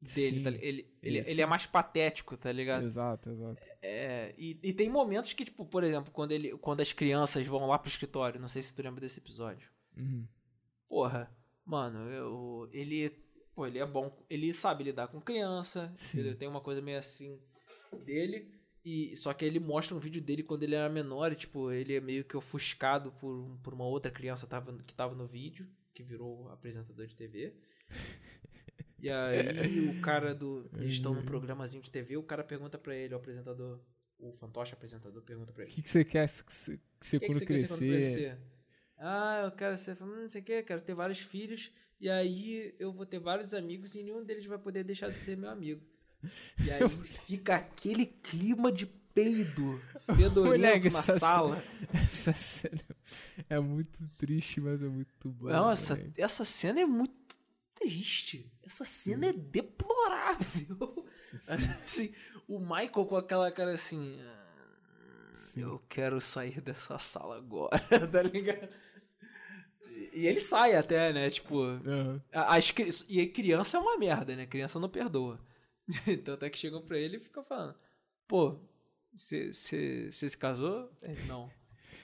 [0.00, 0.42] dele.
[0.42, 2.84] Tá ele, ele, ele é mais patético, tá ligado?
[2.84, 3.62] Exato, exato.
[3.82, 7.66] É, e, e tem momentos que, tipo, por exemplo, quando, ele, quando as crianças vão
[7.66, 9.68] lá pro escritório, não sei se tu lembra desse episódio.
[9.96, 10.28] Uhum.
[10.88, 11.28] porra,
[11.64, 13.10] mano, eu, ele,
[13.52, 15.92] pô, ele é bom, ele sabe lidar com criança,
[16.38, 17.40] tem uma coisa meio assim
[18.04, 18.48] dele,
[18.84, 21.96] e só que ele mostra um vídeo dele quando ele era menor, e, tipo, ele
[21.96, 26.04] é meio que ofuscado por, por uma outra criança tava, que tava no vídeo, que
[26.04, 27.52] virou apresentador de TV.
[28.98, 30.68] E aí o cara do.
[30.76, 33.80] Eles estão num programazinho de TV, o cara pergunta pra ele, o apresentador,
[34.18, 35.72] o fantoche apresentador pergunta pra O ele.
[35.72, 37.68] que, que você quer que você, que você O que, que quando você quer ser
[37.68, 37.84] quando crescer?
[37.84, 38.38] crescer?
[38.96, 39.96] Ah, eu quero ser.
[40.02, 41.70] hum, Não sei o que, quero ter vários filhos.
[42.00, 45.36] E aí eu vou ter vários amigos e nenhum deles vai poder deixar de ser
[45.36, 45.82] meu amigo.
[46.58, 49.80] E aí fica aquele clima de peido
[50.16, 51.62] fedorento na sala.
[51.92, 52.80] Essa cena
[53.48, 55.52] é muito triste, mas é muito boa.
[55.52, 57.17] Nossa, essa cena é muito
[57.88, 58.50] triste.
[58.64, 61.06] Essa cena é deplorável.
[61.48, 62.12] Assim,
[62.46, 64.18] o Michael com aquela cara assim.
[64.20, 65.60] "Ah, Sim.
[65.62, 67.78] Eu quero sair dessa sala agora,
[68.10, 68.68] tá ligado?
[70.12, 71.28] E ele sai até, né?
[71.30, 71.62] Tipo.
[72.32, 72.72] A- As,
[73.08, 74.46] e a criança é uma merda, né?
[74.46, 75.38] Criança não perdoa.
[76.06, 77.74] Então até que chegam pra ele e ficam falando:
[78.26, 78.58] Pô,
[79.14, 80.90] você se casou?
[81.02, 81.50] Ele, não.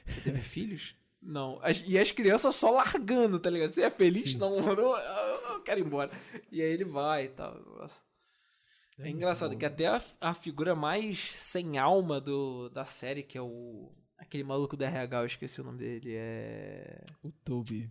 [0.06, 0.94] Você teve filhos?
[1.22, 1.58] Não.
[1.62, 3.72] As- e as crianças só largando, tá ligado?
[3.72, 4.32] Você é feliz?
[4.32, 4.38] Sim.
[4.38, 4.60] Não,
[5.64, 6.10] quero ir embora.
[6.52, 7.54] E aí ele vai e tal.
[7.78, 8.00] Nossa.
[8.98, 9.58] É, muito engraçado bom.
[9.58, 13.92] que até a, a figura mais sem alma do, da série, que é o.
[14.16, 16.14] Aquele maluco do RH, eu esqueci o nome dele.
[16.14, 17.04] É.
[17.22, 17.90] O Toby.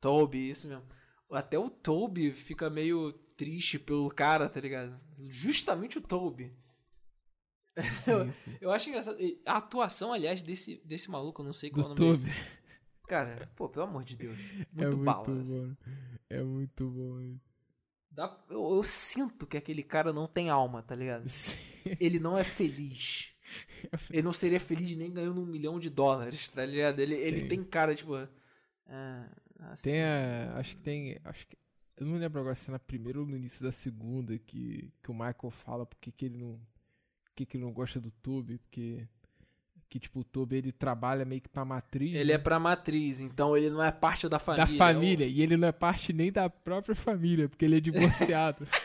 [0.00, 0.84] Toby, isso mesmo.
[1.30, 4.98] Até o Toby fica meio triste pelo cara, tá ligado?
[5.28, 6.52] Justamente o Toby.
[8.04, 8.56] Sim, sim.
[8.60, 9.18] Eu acho engraçado.
[9.44, 12.32] A atuação, aliás, desse, desse maluco, eu não sei qual Do é o nome dele.
[12.34, 12.56] Toby.
[13.08, 14.38] Cara, pô, pelo amor de Deus.
[14.78, 15.40] é Muito muito bala.
[15.42, 15.76] assim.
[16.30, 17.36] É muito bom.
[18.10, 21.28] Dá- eu, eu sinto que aquele cara não tem alma, tá ligado?
[21.28, 21.56] Sim.
[22.00, 23.28] Ele não é feliz.
[24.10, 26.98] Ele não seria feliz nem ganhando um milhão de dólares, tá ligado?
[27.00, 27.48] Ele, ele Tem.
[27.48, 28.14] tem cara, tipo.
[28.86, 29.28] ah,
[29.72, 30.56] assim, Tem a.
[30.58, 31.18] Acho que tem.
[31.24, 31.56] Acho que.
[31.96, 35.10] Eu não lembro agora se é na primeira ou no início da segunda que, que
[35.10, 36.60] o Michael fala porque que ele não.
[37.36, 39.08] que, que ele não gosta do Toby, porque.
[39.88, 42.12] Que tipo, o Toby ele trabalha meio que pra matriz.
[42.14, 42.42] Ele é né?
[42.42, 44.66] pra matriz, então ele não é parte da família.
[44.66, 45.26] da é o- família.
[45.26, 48.66] E ele não é parte nem da própria família, porque ele é divorciado.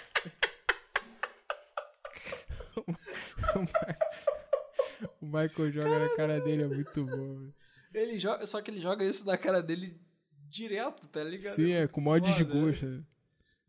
[5.21, 7.37] o, Michael joga na cara dele, é muito bom.
[7.39, 7.53] velho.
[7.93, 9.99] Ele joga, só que ele joga isso na cara dele
[10.49, 11.55] direto, tá ligado?
[11.55, 12.85] Sim, é muito com o maior foda, desgosto.
[12.85, 13.03] né?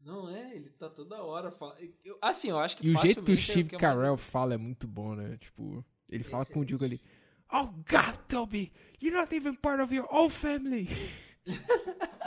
[0.04, 1.78] Não é, ele tá toda hora falando.
[2.20, 4.56] Assim, eu acho que E o jeito que o é Steve é Carell fala é
[4.56, 5.36] muito bom, né?
[5.38, 7.00] Tipo, ele fala Esse com o é- Diego ali.
[7.52, 10.88] Oh God, Toby, you're not even part of your own family.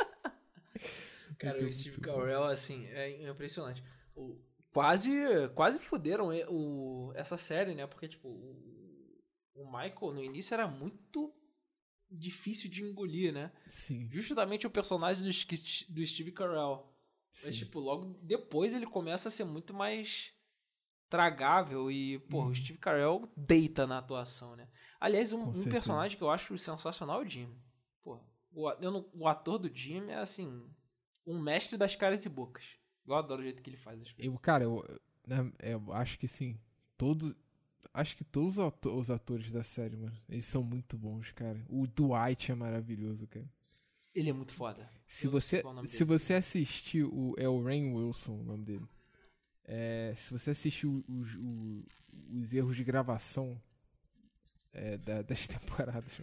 [1.38, 2.00] Cara, o Steve.
[2.02, 3.84] Carell, assim, é impressionante.
[4.16, 4.38] O-
[4.72, 5.12] quase,
[5.56, 7.86] quase fuderam o, essa série, né?
[7.88, 9.22] Porque, tipo, o,
[9.56, 11.34] o Michael no início era muito
[12.10, 13.52] difícil de engolir, né?
[13.68, 15.30] Sim, Justamente o personagem do,
[15.94, 16.90] do Steve Carell.
[17.44, 17.66] Mas, sim.
[17.66, 20.32] tipo, logo depois ele começa a ser muito mais
[21.10, 22.48] tragável e, pô, Uhum.
[22.52, 24.70] o Steve Carell deita na atuação, né?
[25.00, 27.50] Aliás, um, um personagem que eu acho sensacional é o Jim.
[28.04, 28.20] Pô,
[28.54, 30.64] o, não- o ator do Jim é, assim,
[31.26, 32.64] um mestre das caras e bocas.
[33.08, 34.34] Eu adoro o jeito que ele faz as coisas.
[34.34, 34.84] Eu, cara, eu,
[35.28, 36.58] né, eu acho que sim.
[36.98, 37.34] Todos.
[37.94, 41.64] Acho que todos os ato- os atores da série, mano, eles são muito bons, cara.
[41.70, 43.46] O Dwight é maravilhoso, cara.
[44.14, 44.90] Ele é muito foda.
[45.08, 46.06] Se Eu você, é se dele.
[46.06, 47.36] você assistir o.
[47.38, 48.88] É o Rain Wilson o nome dele.
[49.66, 51.86] É, se você assistir os- o-
[52.34, 53.62] os erros de gravação
[54.76, 56.22] é, da- das temporadas,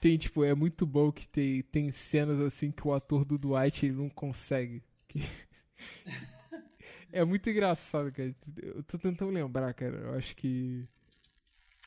[0.00, 3.86] tem, tipo, é muito bom que tem, tem cenas assim que o ator do Dwight
[3.86, 4.82] ele não consegue.
[5.08, 5.20] Que-
[7.12, 8.34] é muito engraçado, cara.
[8.62, 9.96] Eu tô tentando lembrar, cara.
[9.96, 10.86] Eu acho que.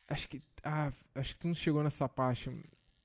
[0.07, 0.41] Acho que.
[0.63, 2.49] Ah, acho que tu não chegou nessa parte.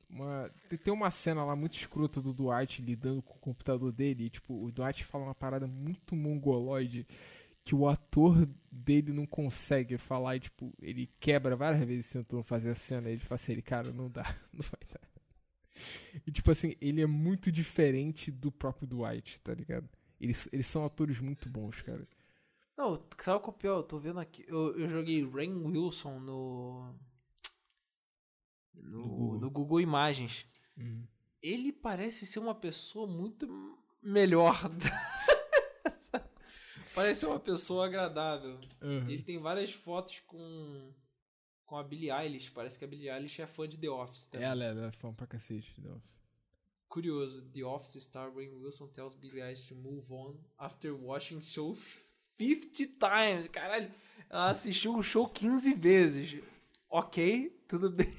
[0.08, 0.50] Uma,
[0.84, 4.24] tem- uma cena lá muito escrota do Dwight lidando com o computador dele.
[4.26, 7.06] E, tipo, o Dwight fala uma parada muito mongoloide
[7.64, 10.36] que o ator dele não consegue falar.
[10.36, 13.08] E, tipo, ele quebra várias vezes tentando fazer a cena.
[13.08, 15.00] E ele fala assim: ele, cara, não dá, não vai dar.
[16.26, 19.88] E, tipo assim, ele é muito diferente do próprio Dwight, tá ligado?
[20.20, 22.06] Eles, eles são atores muito bons, cara.
[22.76, 23.76] Não, sabe é o pior?
[23.78, 24.44] Eu tô vendo aqui.
[24.48, 26.94] Eu, eu joguei Rain Wilson no.
[28.74, 29.40] No No, Google.
[29.40, 30.46] no Google Imagens.
[30.78, 31.04] Hum.
[31.42, 34.70] Ele parece ser uma pessoa muito melhor.
[36.94, 38.58] parece ser uma pessoa agradável.
[38.80, 39.08] Uhum.
[39.08, 40.92] Ele tem várias fotos com
[41.72, 42.50] com a Billie Eilish.
[42.50, 44.26] Parece que a Billie Eilish é fã de The Office.
[44.26, 44.46] também.
[44.46, 45.72] Ela, ela é fã pra cacete.
[45.80, 46.02] Não.
[46.86, 51.74] Curioso, The Office star Rainn Wilson tells Billie Eilish to move on after watching show
[52.36, 53.48] 50 times.
[53.48, 53.90] Caralho,
[54.28, 56.42] ela assistiu o show 15 vezes.
[56.90, 58.12] Ok, tudo bem.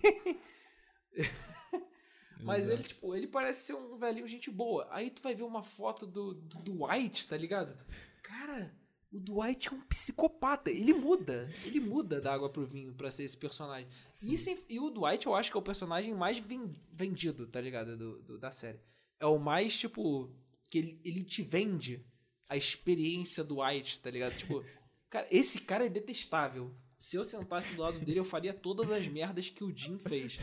[2.41, 2.80] Mas Exato.
[2.80, 4.88] ele, tipo, ele parece ser um velhinho gente boa.
[4.89, 7.78] Aí tu vai ver uma foto do, do Dwight, tá ligado?
[8.24, 8.74] Cara,
[9.11, 10.71] o Dwight é um psicopata.
[10.71, 11.47] Ele muda.
[11.65, 13.88] Ele muda da água pro vinho pra ser esse personagem.
[14.21, 17.45] E, Isso, em- e o Dwight eu acho que é o personagem mais ven- vendido,
[17.45, 17.95] tá ligado?
[17.95, 18.80] Do, do- da série.
[19.19, 20.32] É o mais, tipo,
[20.69, 22.03] que ele, ele te vende
[22.49, 24.36] a experiência do Dwight, tá ligado?
[24.36, 24.63] Tipo,
[25.09, 26.74] cara, esse cara é detestável.
[26.99, 30.39] Se eu sentasse do lado dele, eu faria todas as merdas que o Jim fez.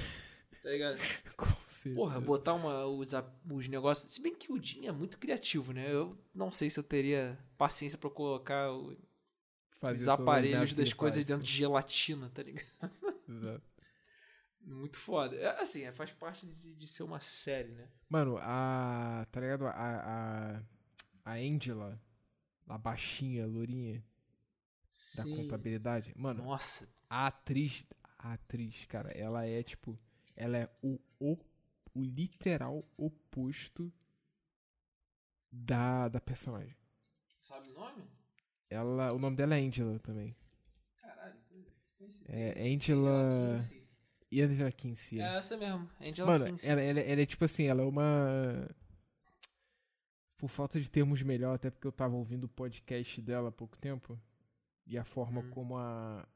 [0.62, 0.98] Tá ligado?
[1.70, 1.94] Certeza.
[1.94, 3.10] Porra, botar uma, os,
[3.50, 4.12] os negócios.
[4.12, 5.90] Se bem que o Jim é muito criativo, né?
[5.92, 8.96] Eu não sei se eu teria paciência pra colocar o-
[9.94, 12.66] os aparelhos das coisas faz, dentro de gelatina, tá ligado?
[13.26, 13.36] sim.
[13.36, 13.62] Exato.
[14.62, 15.36] Muito foda.
[15.36, 17.88] É, assim, é, faz parte de, de ser uma série, né?
[18.08, 19.26] Mano, a.
[19.32, 19.66] Tá ligado?
[19.66, 19.72] A.
[19.72, 20.62] A,
[21.24, 21.98] a Angela,
[22.68, 24.04] a baixinha, a lourinha
[25.14, 25.36] da Sim.
[25.36, 26.12] contabilidade.
[26.16, 27.86] Mano, Nossa, a atriz.
[28.18, 29.98] A atriz, cara, ela é tipo.
[30.36, 31.38] Ela é o, o,
[31.94, 33.92] o literal oposto
[35.50, 36.76] da, da personagem.
[37.40, 38.04] sabe o nome?
[38.68, 40.36] Ela, o nome dela é Angela também.
[41.00, 41.34] Caralho.
[42.28, 43.58] É Angela.
[44.30, 45.20] E Angela Kinsey.
[45.20, 46.70] É essa mesmo, Angela Mano, Kinsey.
[46.70, 48.68] ela, ela, ela é tipo assim, ela é uma.
[50.38, 53.76] Por falta de termos melhor, até porque eu tava ouvindo o podcast dela há pouco
[53.76, 54.18] tempo.
[54.86, 55.50] E a forma Hum.
[55.50, 56.26] como a.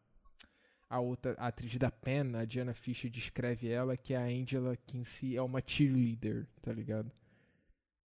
[0.94, 5.36] A outra a atriz da Pen, a Diana Fisher, descreve ela, que a Angela Kinsey
[5.36, 7.10] é uma cheerleader, tá ligado?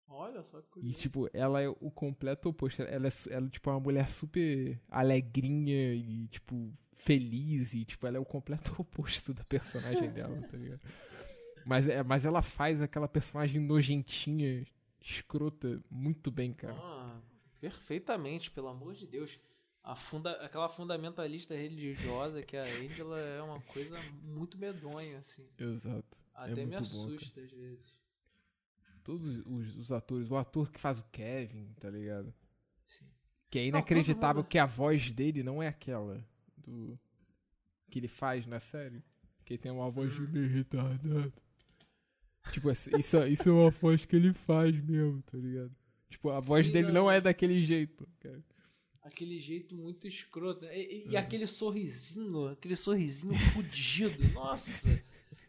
[0.09, 1.01] Olha só que E, curioso.
[1.01, 2.83] tipo, ela é o completo oposto.
[2.83, 7.75] Ela é, ela, tipo, é uma mulher super alegrinha e, tipo, feliz.
[7.75, 10.81] E, tipo, ela é o completo oposto da personagem dela, tá ligado?
[11.67, 14.65] Mas, é, mas ela faz aquela personagem nojentinha,
[15.01, 16.75] escrota, muito bem, cara.
[16.79, 17.21] Ah,
[17.61, 19.39] perfeitamente, pelo amor de Deus.
[19.91, 25.47] A funda, aquela fundamentalista religiosa que é a Angela é uma coisa muito medonha, assim.
[25.59, 26.19] Exato.
[26.35, 27.95] Até me muito bom, assusta às vezes.
[29.03, 30.31] Todos os, os atores.
[30.31, 32.35] O ator que faz o Kevin, tá ligado?
[32.87, 33.07] Sim.
[33.51, 36.23] Que é Não, inacreditável mundo- que a voz dele não é aquela
[36.57, 36.99] do
[37.91, 39.03] que ele faz na série.
[39.47, 40.29] Que ele tem uma voz Hum.
[40.31, 41.33] meio retardada.
[42.53, 45.75] Tipo, isso, isso é uma voz que ele faz mesmo, tá ligado?
[46.11, 47.05] Tipo, a voz Sim, dele não.
[47.05, 48.43] não é daquele jeito, cara.
[49.09, 50.65] Aquele jeito muito escroto.
[50.67, 51.17] E, e- e Uhum.
[51.19, 54.19] aquele sorrisinho, aquele sorrisinho fudido.
[54.35, 55.03] Nossa!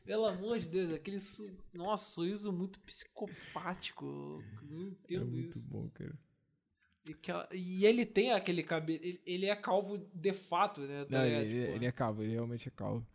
[0.06, 1.20] Pelo amor de Deus, aquele.
[1.20, 4.06] so- Nossa, sorriso muito psicopático.
[4.62, 5.70] Eu não É entendo muito isso.
[5.70, 6.18] bom, cara.
[7.08, 9.00] E, que- e ele tem aquele cabelo.
[9.04, 11.06] Ele, ele é calvo de fato, né?
[11.10, 13.06] Não, É, ele, tipo, ele é calvo, ele realmente é calvo.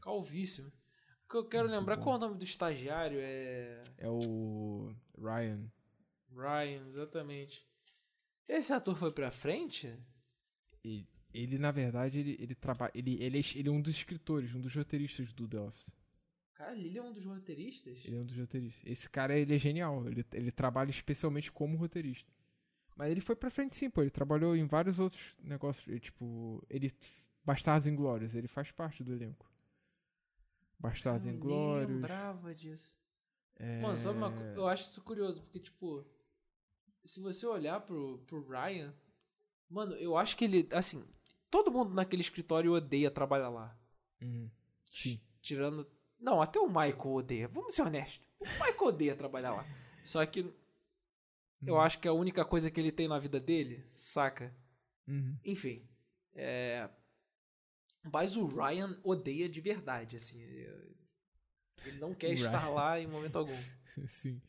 [0.00, 0.68] Calvíssimo.
[0.68, 2.02] O que eu quero Muito lembrar, bom.
[2.02, 3.18] qual é o nome do estagiário?
[3.20, 3.82] É.
[3.98, 5.60] É o Ryan.
[6.34, 7.64] Ryan, exatamente.
[8.48, 9.92] Esse ator foi pra frente?
[10.84, 12.90] Ele, ele, na verdade, ele, ele trabalha.
[12.94, 15.86] Ele, ele, é, ele é um dos escritores, um dos roteiristas do The Office.
[16.54, 18.04] Cara, ele é um dos roteiristas?
[18.04, 18.82] Ele é um dos roteiristas.
[18.86, 20.06] Esse cara, ele é genial.
[20.06, 22.30] Ele, ele trabalha especialmente como roteirista.
[22.94, 24.02] Mas ele foi pra frente sim, pô.
[24.02, 25.86] Ele trabalhou em vários outros negócios.
[25.88, 26.92] ele, Tipo, ele...
[27.44, 28.34] Bastardos Inglórios.
[28.34, 29.50] Ele faz parte do elenco.
[30.78, 31.90] Bastardos Eu Inglórios.
[31.90, 32.96] lembrava disso.
[33.56, 33.80] É...
[33.80, 34.54] Mano, sabe uma coisa?
[34.54, 36.04] Eu acho isso curioso, porque, tipo,
[37.04, 38.94] se você olhar pro, pro Ryan,
[39.68, 41.04] mano, eu acho que ele, assim,
[41.50, 43.76] todo mundo naquele escritório odeia trabalhar lá.
[44.22, 44.48] Hum,
[44.92, 45.20] sim.
[45.40, 45.86] Tirando.
[46.18, 47.48] Não, até o Michael odeia.
[47.48, 48.26] Vamos ser honestos.
[48.38, 49.66] O Michael odeia trabalhar lá.
[50.04, 51.80] Só que eu Uhum.
[51.80, 54.52] acho que a única coisa que ele tem na vida dele, saca?
[55.06, 55.36] Uhum.
[55.44, 55.86] Enfim.
[56.34, 56.88] É...
[58.12, 60.40] Mas o Ryan odeia de verdade, assim.
[60.42, 62.70] Ele não quer O estar Ryan.
[62.70, 63.56] lá em momento algum.
[64.08, 64.40] sim.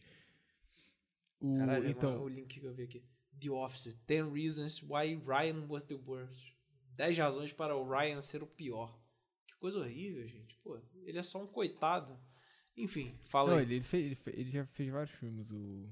[1.43, 3.03] O, Caralho, então, o link que eu vi aqui.
[3.41, 3.93] The Office.
[4.07, 6.53] 10 Reasons Why Ryan Was the Worst.
[6.95, 8.97] 10 razões para o Ryan ser o pior.
[9.45, 10.57] Que coisa horrível, gente.
[10.63, 12.17] Pô, ele é só um coitado.
[12.77, 13.65] Enfim, fala não, aí.
[13.65, 15.89] ele, ele, fez, ele, fe- ele já fez vários filmes, o,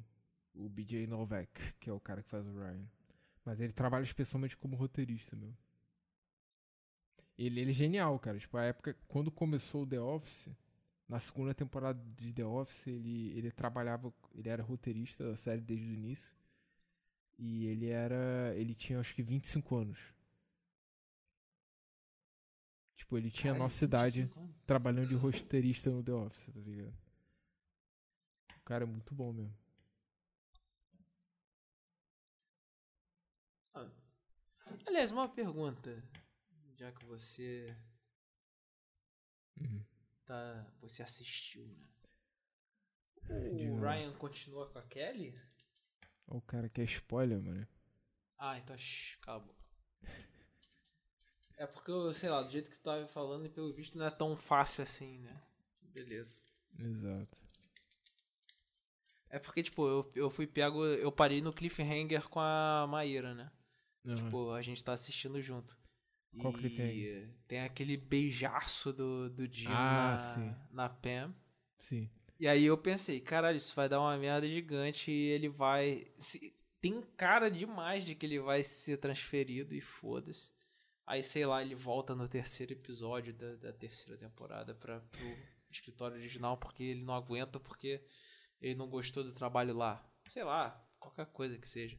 [0.55, 2.87] o BJ Novak, que é o cara que faz o Ryan.
[3.43, 5.53] Mas ele trabalha especialmente como roteirista, meu.
[7.37, 8.39] Ele, ele é genial, cara.
[8.39, 10.47] Tipo, a época, quando começou o The Office,
[11.11, 15.85] na segunda temporada de The Office, ele, ele trabalhava, ele era roteirista da série desde
[15.85, 16.33] o início.
[17.37, 19.99] E ele era, ele tinha acho que 25 anos.
[22.95, 24.55] Tipo, ele tinha a nossa idade 25 anos.
[24.65, 26.93] trabalhando de roteirista no The Office, tá ligado?
[28.55, 29.53] O cara é muito bom mesmo.
[34.87, 36.01] Aliás, uma pergunta.
[36.77, 37.75] Já que você
[39.59, 39.90] Uhum.
[40.31, 40.65] Tá.
[40.81, 41.87] Você assistiu, né?
[43.29, 43.95] O lá.
[43.95, 45.37] Ryan continua com a Kelly?
[46.27, 47.67] O cara quer spoiler, mano.
[48.37, 49.61] Ah, então shh, cala a boca.
[51.57, 54.05] É porque, eu, sei lá, do jeito que tu tava falando, e pelo visto não
[54.05, 55.43] é tão fácil assim, né?
[55.81, 56.47] Beleza.
[56.79, 57.37] Exato.
[59.29, 60.83] É porque, tipo, eu, eu fui pego.
[60.85, 63.51] Eu parei no cliffhanger com a Maíra, né?
[64.05, 64.15] Aham.
[64.15, 65.77] Tipo, a gente tá assistindo junto.
[66.39, 67.29] Qual E cliffhanger?
[67.47, 70.55] Tem aquele beijaço do, do Jim Ah, na, sim.
[70.71, 71.33] na Pam.
[71.79, 72.09] Sim.
[72.39, 76.07] E aí eu pensei, caralho, isso vai dar uma merda gigante e ele vai.
[76.17, 80.51] se- Tem cara demais de que ele vai ser transferido e foda-se.
[81.05, 85.37] Aí, sei lá, ele volta no terceiro episódio da, da terceira temporada para pro
[85.69, 88.01] escritório original porque ele não aguenta, porque
[88.61, 90.03] ele não gostou do trabalho lá.
[90.29, 91.97] Sei lá, qualquer coisa que seja.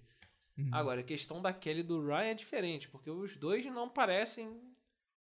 [0.59, 0.69] Uhum.
[0.73, 4.61] Agora, a questão da Kelly e do Ryan é diferente, porque os dois não parecem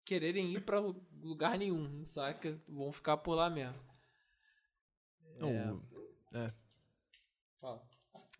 [0.05, 0.81] quererem ir pra
[1.22, 2.61] lugar nenhum, saca?
[2.68, 3.81] Vão ficar por lá mesmo.
[5.39, 5.72] Não, É.
[5.72, 5.83] o-
[6.35, 6.53] é.
[7.61, 7.83] Fala.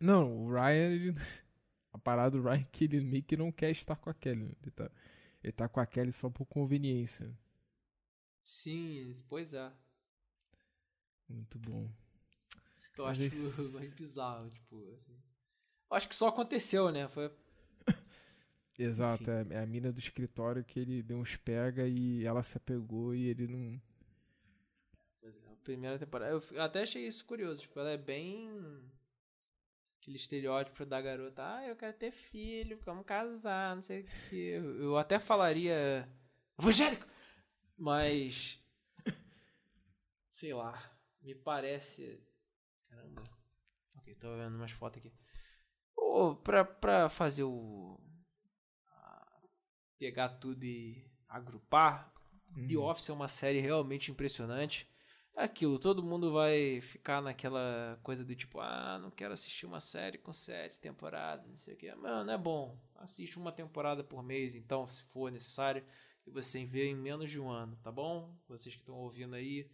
[0.01, 1.13] Não, o Ryan, ele...
[1.93, 4.57] a parada do Ryan é que ele meio que não quer estar com a Kelly.
[4.63, 4.91] Ele tá,
[5.43, 7.33] ele tá com a Kelly só por conveniência.
[8.45, 9.73] Sim, pois é.
[11.29, 11.91] Muito bom.
[12.79, 13.37] Isso que eu Mas acho esse-
[13.73, 15.17] mais bizarro, tipo, assim.
[15.95, 17.09] Acho que só aconteceu, né?
[17.09, 17.31] Foi.
[18.79, 22.57] Exato, é, é a mina do escritório que ele deu uns pega e ela se
[22.57, 23.81] apegou e ele não.
[25.21, 26.33] pois é, a primeira temporada.
[26.33, 28.51] Eu até achei isso curioso, tipo, ela é bem.
[30.01, 34.37] Aquele estereótipo da garota, ah, eu quero ter filho, vamos casar, não sei o que.
[34.37, 36.07] Eu eu até falaria.
[36.59, 37.07] Evangélico!
[37.77, 38.63] Mas.
[40.31, 40.93] Sei lá.
[41.23, 42.21] Me parece.
[42.89, 43.23] Caramba.
[43.97, 45.13] Ok, tô vendo umas fotos aqui.
[45.97, 47.99] Ô, pra, pra fazer o.
[49.99, 52.13] Pegar tudo e agrupar.
[52.69, 52.85] The Uhum.
[52.85, 54.89] Office é uma série realmente impressionante.
[55.37, 59.81] É aquilo, todo mundo vai ficar naquela coisa do tipo, ah, não quero assistir uma
[59.81, 61.93] série com sete temporadas, não sei o que.
[61.97, 62.79] Mano, é bom.
[62.95, 65.85] Assiste uma temporada por mês, então, se for necessário,
[66.27, 68.33] e você vê em menos de um ano, tá bom?
[68.49, 69.69] Vocês que estão ouvindo aí,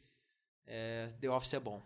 [0.67, 1.83] é, The Office é bom.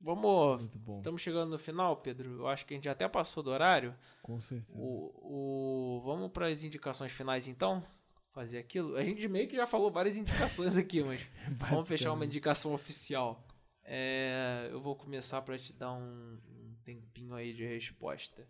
[0.00, 0.60] Vamos.
[0.60, 0.98] Muito bom.
[0.98, 2.38] Estamos chegando no final, Pedro.
[2.38, 3.94] Eu acho que a gente já até passou do horário.
[4.22, 4.72] Com certeza.
[4.74, 7.84] O, o, vamos para as indicações finais então?
[8.32, 8.96] Fazer aquilo?
[8.96, 11.20] A gente meio que já falou várias indicações aqui, mas
[11.68, 13.44] vamos fechar uma indicação oficial.
[13.84, 18.46] É, eu vou começar para te dar um, um tempinho aí de resposta.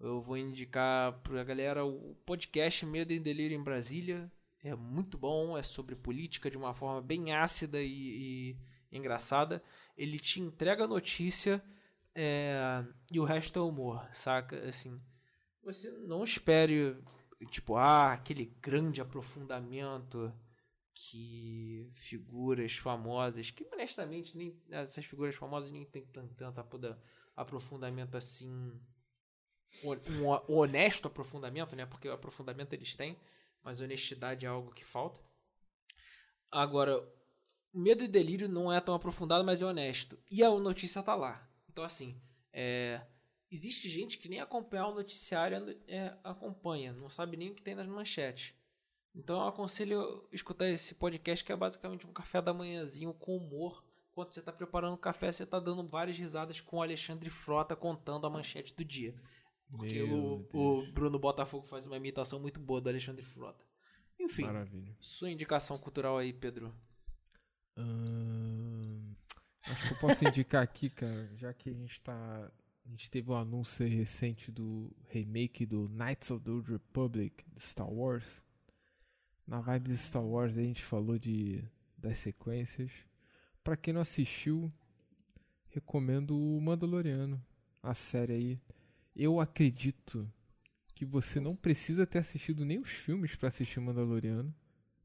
[0.00, 4.30] Eu vou indicar pra galera o podcast Medo e Delírio em Brasília.
[4.62, 7.86] É muito bom, é sobre política de uma forma bem ácida e,
[8.50, 8.56] e
[8.96, 9.62] engraçada.
[9.96, 11.62] Ele te entrega a notícia
[12.14, 14.58] é, e o resto é humor, saca?
[14.68, 15.00] Assim,
[15.62, 16.96] você não espere,
[17.50, 20.32] tipo, ah, aquele grande aprofundamento
[20.94, 26.98] que figuras famosas, que honestamente nem essas figuras famosas nem tem tan- tanto apoda-
[27.36, 28.72] aprofundamento assim,
[30.08, 31.86] um ho- honesto aprofundamento, né?
[31.86, 33.16] Porque o aprofundamento eles têm,
[33.62, 35.20] mas honestidade é algo que falta.
[36.50, 37.04] Agora,
[37.74, 40.16] o Medo e Delírio não é tão aprofundado, mas é honesto.
[40.30, 41.44] E a notícia tá lá.
[41.68, 42.16] Então, assim,
[42.52, 43.02] é,
[43.50, 47.74] existe gente que nem acompanhar o noticiário é, acompanha, não sabe nem o que tem
[47.74, 48.54] nas manchetes.
[49.14, 53.84] Então eu aconselho escutar esse podcast que é basicamente um café da manhãzinho com humor.
[54.12, 57.76] Enquanto você está preparando o café, você está dando várias risadas com o Alexandre Frota
[57.76, 59.14] contando a manchete do dia.
[59.70, 63.64] Porque o, o Bruno Botafogo faz uma imitação muito boa do Alexandre Frota.
[64.18, 64.96] Enfim, Maravilha.
[65.00, 66.72] sua indicação cultural aí, Pedro.
[67.76, 69.14] Ahn,
[69.64, 72.50] acho que eu posso indicar aqui, cara, já que a gente tá.
[72.86, 77.60] A gente teve um anúncio recente do remake do Knights of the Old Republic de
[77.60, 78.42] Star Wars.
[79.46, 81.64] Na vibe de Star Wars a gente falou de
[81.96, 82.92] das sequências.
[83.62, 84.70] Pra quem não assistiu,
[85.70, 87.42] recomendo o Mandaloriano,
[87.82, 88.60] a série aí.
[89.16, 90.30] Eu acredito
[90.94, 94.54] que você não precisa ter assistido nem os filmes pra assistir Mandaloriano,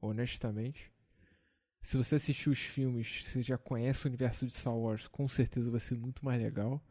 [0.01, 0.91] honestamente.
[1.81, 5.71] Se você assistiu os filmes, você já conhece o universo de Star Wars, com certeza
[5.71, 6.83] vai ser muito mais legal.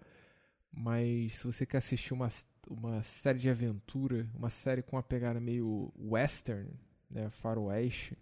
[0.72, 2.28] Mas se você quer assistir uma,
[2.68, 6.70] uma série de aventura, uma série com uma pegada meio western,
[7.10, 8.16] né, faroeste,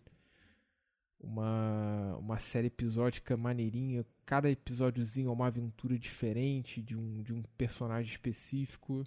[1.21, 7.43] uma, uma série episódica maneirinha, cada episódiozinho é uma aventura diferente de um, de um
[7.57, 9.05] personagem específico.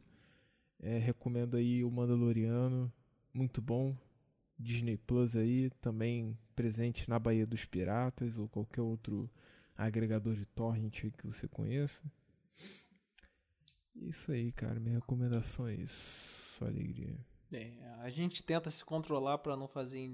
[0.81, 2.91] É, recomendo aí o Mandaloriano,
[3.33, 3.95] muito bom.
[4.59, 9.29] Disney Plus aí, também presente na Baía dos Piratas ou qualquer outro
[9.77, 12.03] agregador de torrent que você conheça.
[13.95, 16.57] Isso aí, cara, minha recomendação é isso.
[16.57, 17.17] Só alegria.
[17.51, 20.11] É, a gente tenta se controlar para não fazer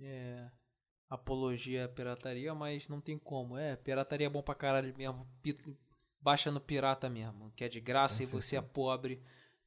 [0.00, 0.48] é,
[1.10, 3.58] apologia à pirataria, mas não tem como.
[3.58, 5.26] É, pirataria é bom pra caralho mesmo.
[6.20, 9.20] Baixa no pirata mesmo, que é de graça Com e você é pobre.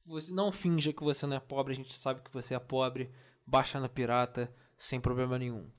[0.06, 3.10] Você não finja que você não é pobre, a gente sabe que você é pobre.
[3.46, 5.70] Baixa no pirata sem problema nenhum.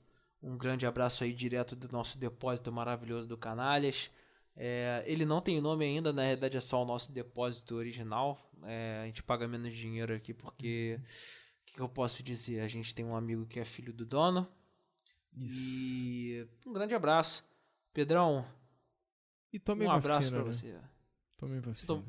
[0.42, 4.10] Um grande abraço aí direto do nosso depósito maravilhoso do Canalhas.
[4.56, 8.50] É, ele não tem nome ainda, na realidade é só o nosso depósito original.
[8.64, 10.98] É, a gente paga menos dinheiro aqui porque.
[11.00, 12.60] O que, que eu posso dizer?
[12.60, 14.48] A gente tem um amigo que é filho do dono.
[15.36, 16.46] E.
[16.66, 17.44] Um grande abraço.
[17.92, 18.46] Pedrão,
[19.52, 20.44] E tome um vacina, abraço pra né?
[20.44, 20.80] você.
[21.36, 21.86] Tome vacina.
[21.86, 22.04] Tom-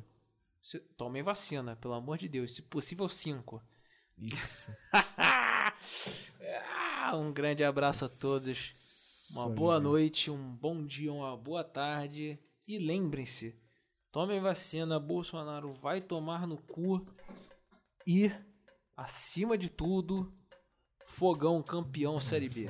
[0.61, 2.53] Se- Tomem vacina, pelo amor de Deus.
[2.55, 3.61] Se possível, cinco.
[4.17, 4.71] Isso.
[6.41, 8.73] Ah, um grande abraço a todos.
[9.31, 12.39] Uma boa noite, um bom dia, uma boa tarde.
[12.67, 13.55] E lembrem-se:
[14.11, 17.05] tomem vacina, Bolsonaro vai tomar no cu.
[18.05, 18.31] E,
[18.97, 20.33] acima de tudo,
[21.05, 22.69] Fogão campeão Série B.